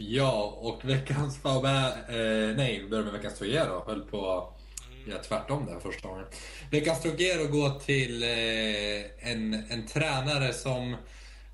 [0.00, 1.94] Ja, och veckans Faubert...
[2.08, 3.82] Eh, nej, vi börjar med veckans Trojero.
[3.86, 4.48] Höll på
[4.92, 5.10] mm.
[5.10, 6.24] Ja, tvärtom där första gången.
[6.70, 10.96] Veckans Trojero går till eh, en, en tränare som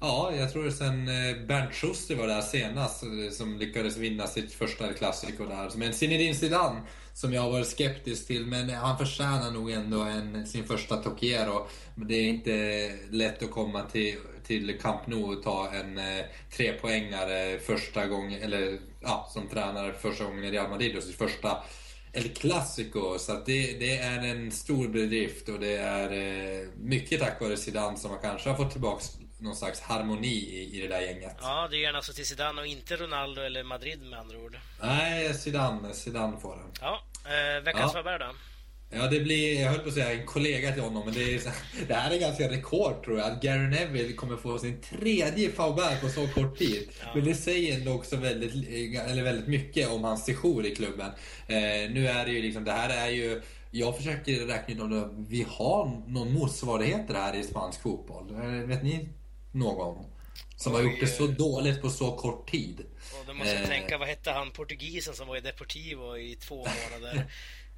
[0.00, 4.52] Ja, jag tror sen eh, Bernt Schuster var där senast eh, som lyckades vinna sitt
[4.52, 5.70] första klassiker där.
[5.76, 6.80] Men Zinedine Zidane,
[7.14, 11.66] som jag har varit skeptisk till, men han förtjänar nog ändå en, sin första Tokiero.
[11.94, 16.24] Det är inte lätt att komma till, till Camp Nou och ta en eh,
[16.56, 21.62] trepoängare första gången, eller ja, som tränare första gången i Real Madrid och sitt första
[22.12, 23.18] El Clasico.
[23.18, 27.96] Så det, det, är en stor bedrift och det är eh, mycket tack vare Zidane
[27.98, 29.04] som man kanske har fått tillbaka
[29.38, 31.36] någon slags harmoni i, i det där gänget.
[31.40, 34.58] Ja, det är gärna så till Zidane och inte Ronaldo eller Madrid med andra ord.
[34.82, 36.72] Nej, Zidane, Zidane får den.
[36.80, 38.02] Ja, eh, veckans ja.
[38.02, 38.34] Faber då?
[38.96, 41.42] Ja, det blir, jag höll på att säga en kollega till honom, men det, är,
[41.88, 43.32] det här är ganska rekord tror jag.
[43.32, 46.88] Att Gary Neville kommer få sin tredje Faubert på så kort tid.
[47.00, 47.06] Ja.
[47.14, 48.68] Men det säger ändå också väldigt,
[49.08, 51.10] eller väldigt mycket om hans sejour i klubben.
[51.46, 55.26] Eh, nu är det ju liksom, det här är ju jag försöker räkna ut om
[55.28, 58.30] vi har någon motsvarighet det här i spansk fotboll.
[58.30, 59.08] Eh, vet ni
[59.52, 60.04] någon.
[60.56, 62.80] Som Oj, har gjort det så dåligt på så kort tid.
[63.20, 63.68] Och då måste jag eh.
[63.68, 67.24] tänka, vad hette han portugisen som var i Deportivo i två månader?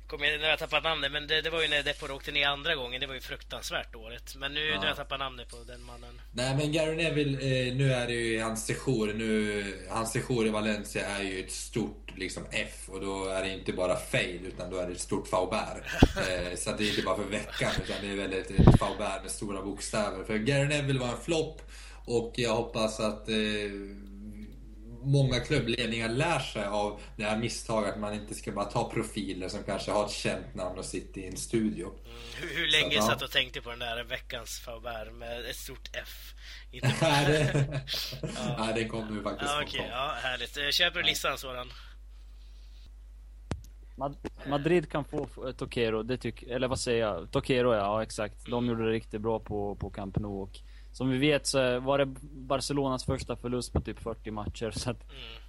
[0.07, 2.33] Kommer jag, nu har jag tappat namnet, men det, det var ju när Depor åkte
[2.33, 3.01] ner andra gången.
[3.01, 4.35] Det var ju fruktansvärt dåligt.
[4.37, 4.75] Men nu, ja.
[4.75, 6.21] nu har jag tappat namnet på den mannen.
[6.33, 9.13] Nej, men Gary Neville, eh, nu är det ju hans sejour.
[9.15, 13.51] Nu, hans sejour i Valencia är ju ett stort liksom, F och då är det
[13.51, 15.85] inte bara fail utan då är det ett stort Faubert.
[16.03, 19.31] eh, så det är inte bara för veckan utan det är väldigt ett Faubert med
[19.31, 20.25] stora bokstäver.
[20.25, 21.63] För Gary Neville var en flopp
[22.07, 23.35] och jag hoppas att eh,
[25.07, 29.49] många klubbledningar lär sig av det här misstaget att man inte ska bara ta profiler
[29.49, 31.87] som kanske har ett känt namn och sitter i en studio.
[31.87, 32.17] Mm.
[32.41, 35.91] Hur, hur, länge så, satt och tänkte på den där veckans Faubert med ett stort
[35.93, 36.35] F?
[36.71, 37.67] Inte Nej, det...
[38.23, 38.57] ja.
[38.59, 39.51] Nej, den kom nu faktiskt.
[39.51, 39.87] Ja, okay.
[39.91, 40.75] ja, härligt.
[40.75, 41.73] Köper du listan sådan?
[44.47, 45.27] Madrid kan få
[45.57, 47.31] Tokero, det tycker, eller vad säger jag?
[47.31, 48.47] Tokero ja, ja exakt.
[48.47, 50.59] De gjorde det riktigt bra på, på Camp Nou och
[50.93, 54.71] som vi vet så var det Barcelonas första förlust på typ 40 matcher.
[54.71, 55.03] Så att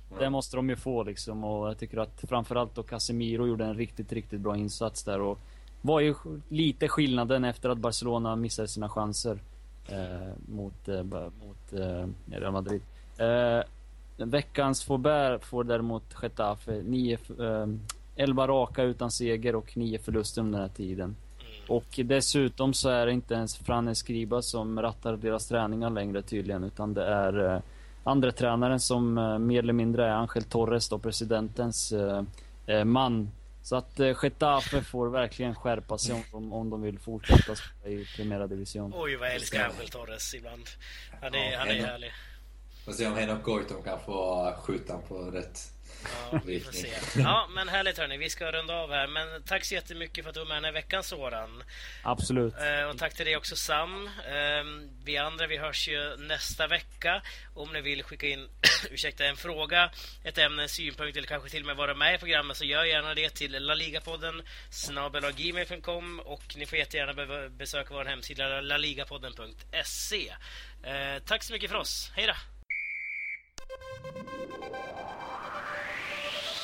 [0.09, 0.19] mm.
[0.19, 1.43] det måste de ju få liksom.
[1.43, 5.21] Och jag tycker att framförallt då Casemiro gjorde en riktigt, riktigt bra insats där.
[5.21, 5.39] Och
[5.81, 6.15] var ju
[6.49, 9.39] lite skillnaden efter att Barcelona missade sina chanser.
[9.89, 12.07] Eh, mot, eh, mot eh,
[12.39, 12.81] Real Madrid.
[13.17, 13.63] Eh,
[14.17, 17.17] veckans Faubert får däremot Getafe 9,
[18.17, 21.15] 11 eh, raka utan seger och 9 förluster under den här tiden.
[21.67, 26.63] Och dessutom så är det inte ens Fran Escriba som rattar deras träningar längre tydligen,
[26.63, 27.61] utan det är eh,
[28.03, 32.23] andra tränaren som eh, mer eller mindre är Angel Torres, då presidentens eh,
[32.67, 33.31] eh man.
[33.63, 38.05] Så att eh, Getafe får verkligen skärpa sig om, om de vill fortsätta spela i
[38.15, 38.93] Primera Division.
[38.95, 40.63] Oj, vad jag älskar Angel Torres ibland.
[41.21, 42.11] Han är, ja, han är härlig.
[42.85, 45.76] Får se om Henok Goitom kan få skjuta på rätt
[46.31, 46.87] Ja, vi får se.
[47.15, 48.17] Ja, men härligt hörni.
[48.17, 49.07] Vi ska runda av här.
[49.07, 51.63] Men tack så jättemycket för att du var med den här veckan Soran.
[52.03, 52.53] Absolut.
[52.53, 54.09] Eh, och tack till dig också Sam.
[54.29, 57.21] Ehm, vi andra vi hörs ju nästa vecka.
[57.55, 58.49] Om ni vill skicka in
[58.91, 59.91] ursäkta, en fråga,
[60.23, 62.83] ett ämne, en synpunkt eller kanske till och med vara med i programmet så gör
[62.83, 70.29] gärna det till laligapodden snabelagmail.com och ni får jättegärna besöka vår hemsida laligapodden.se.
[70.83, 72.11] Eh, tack så mycket för oss.
[72.15, 72.56] Hej då!
[73.69, 73.75] よ
[76.53, 76.56] し!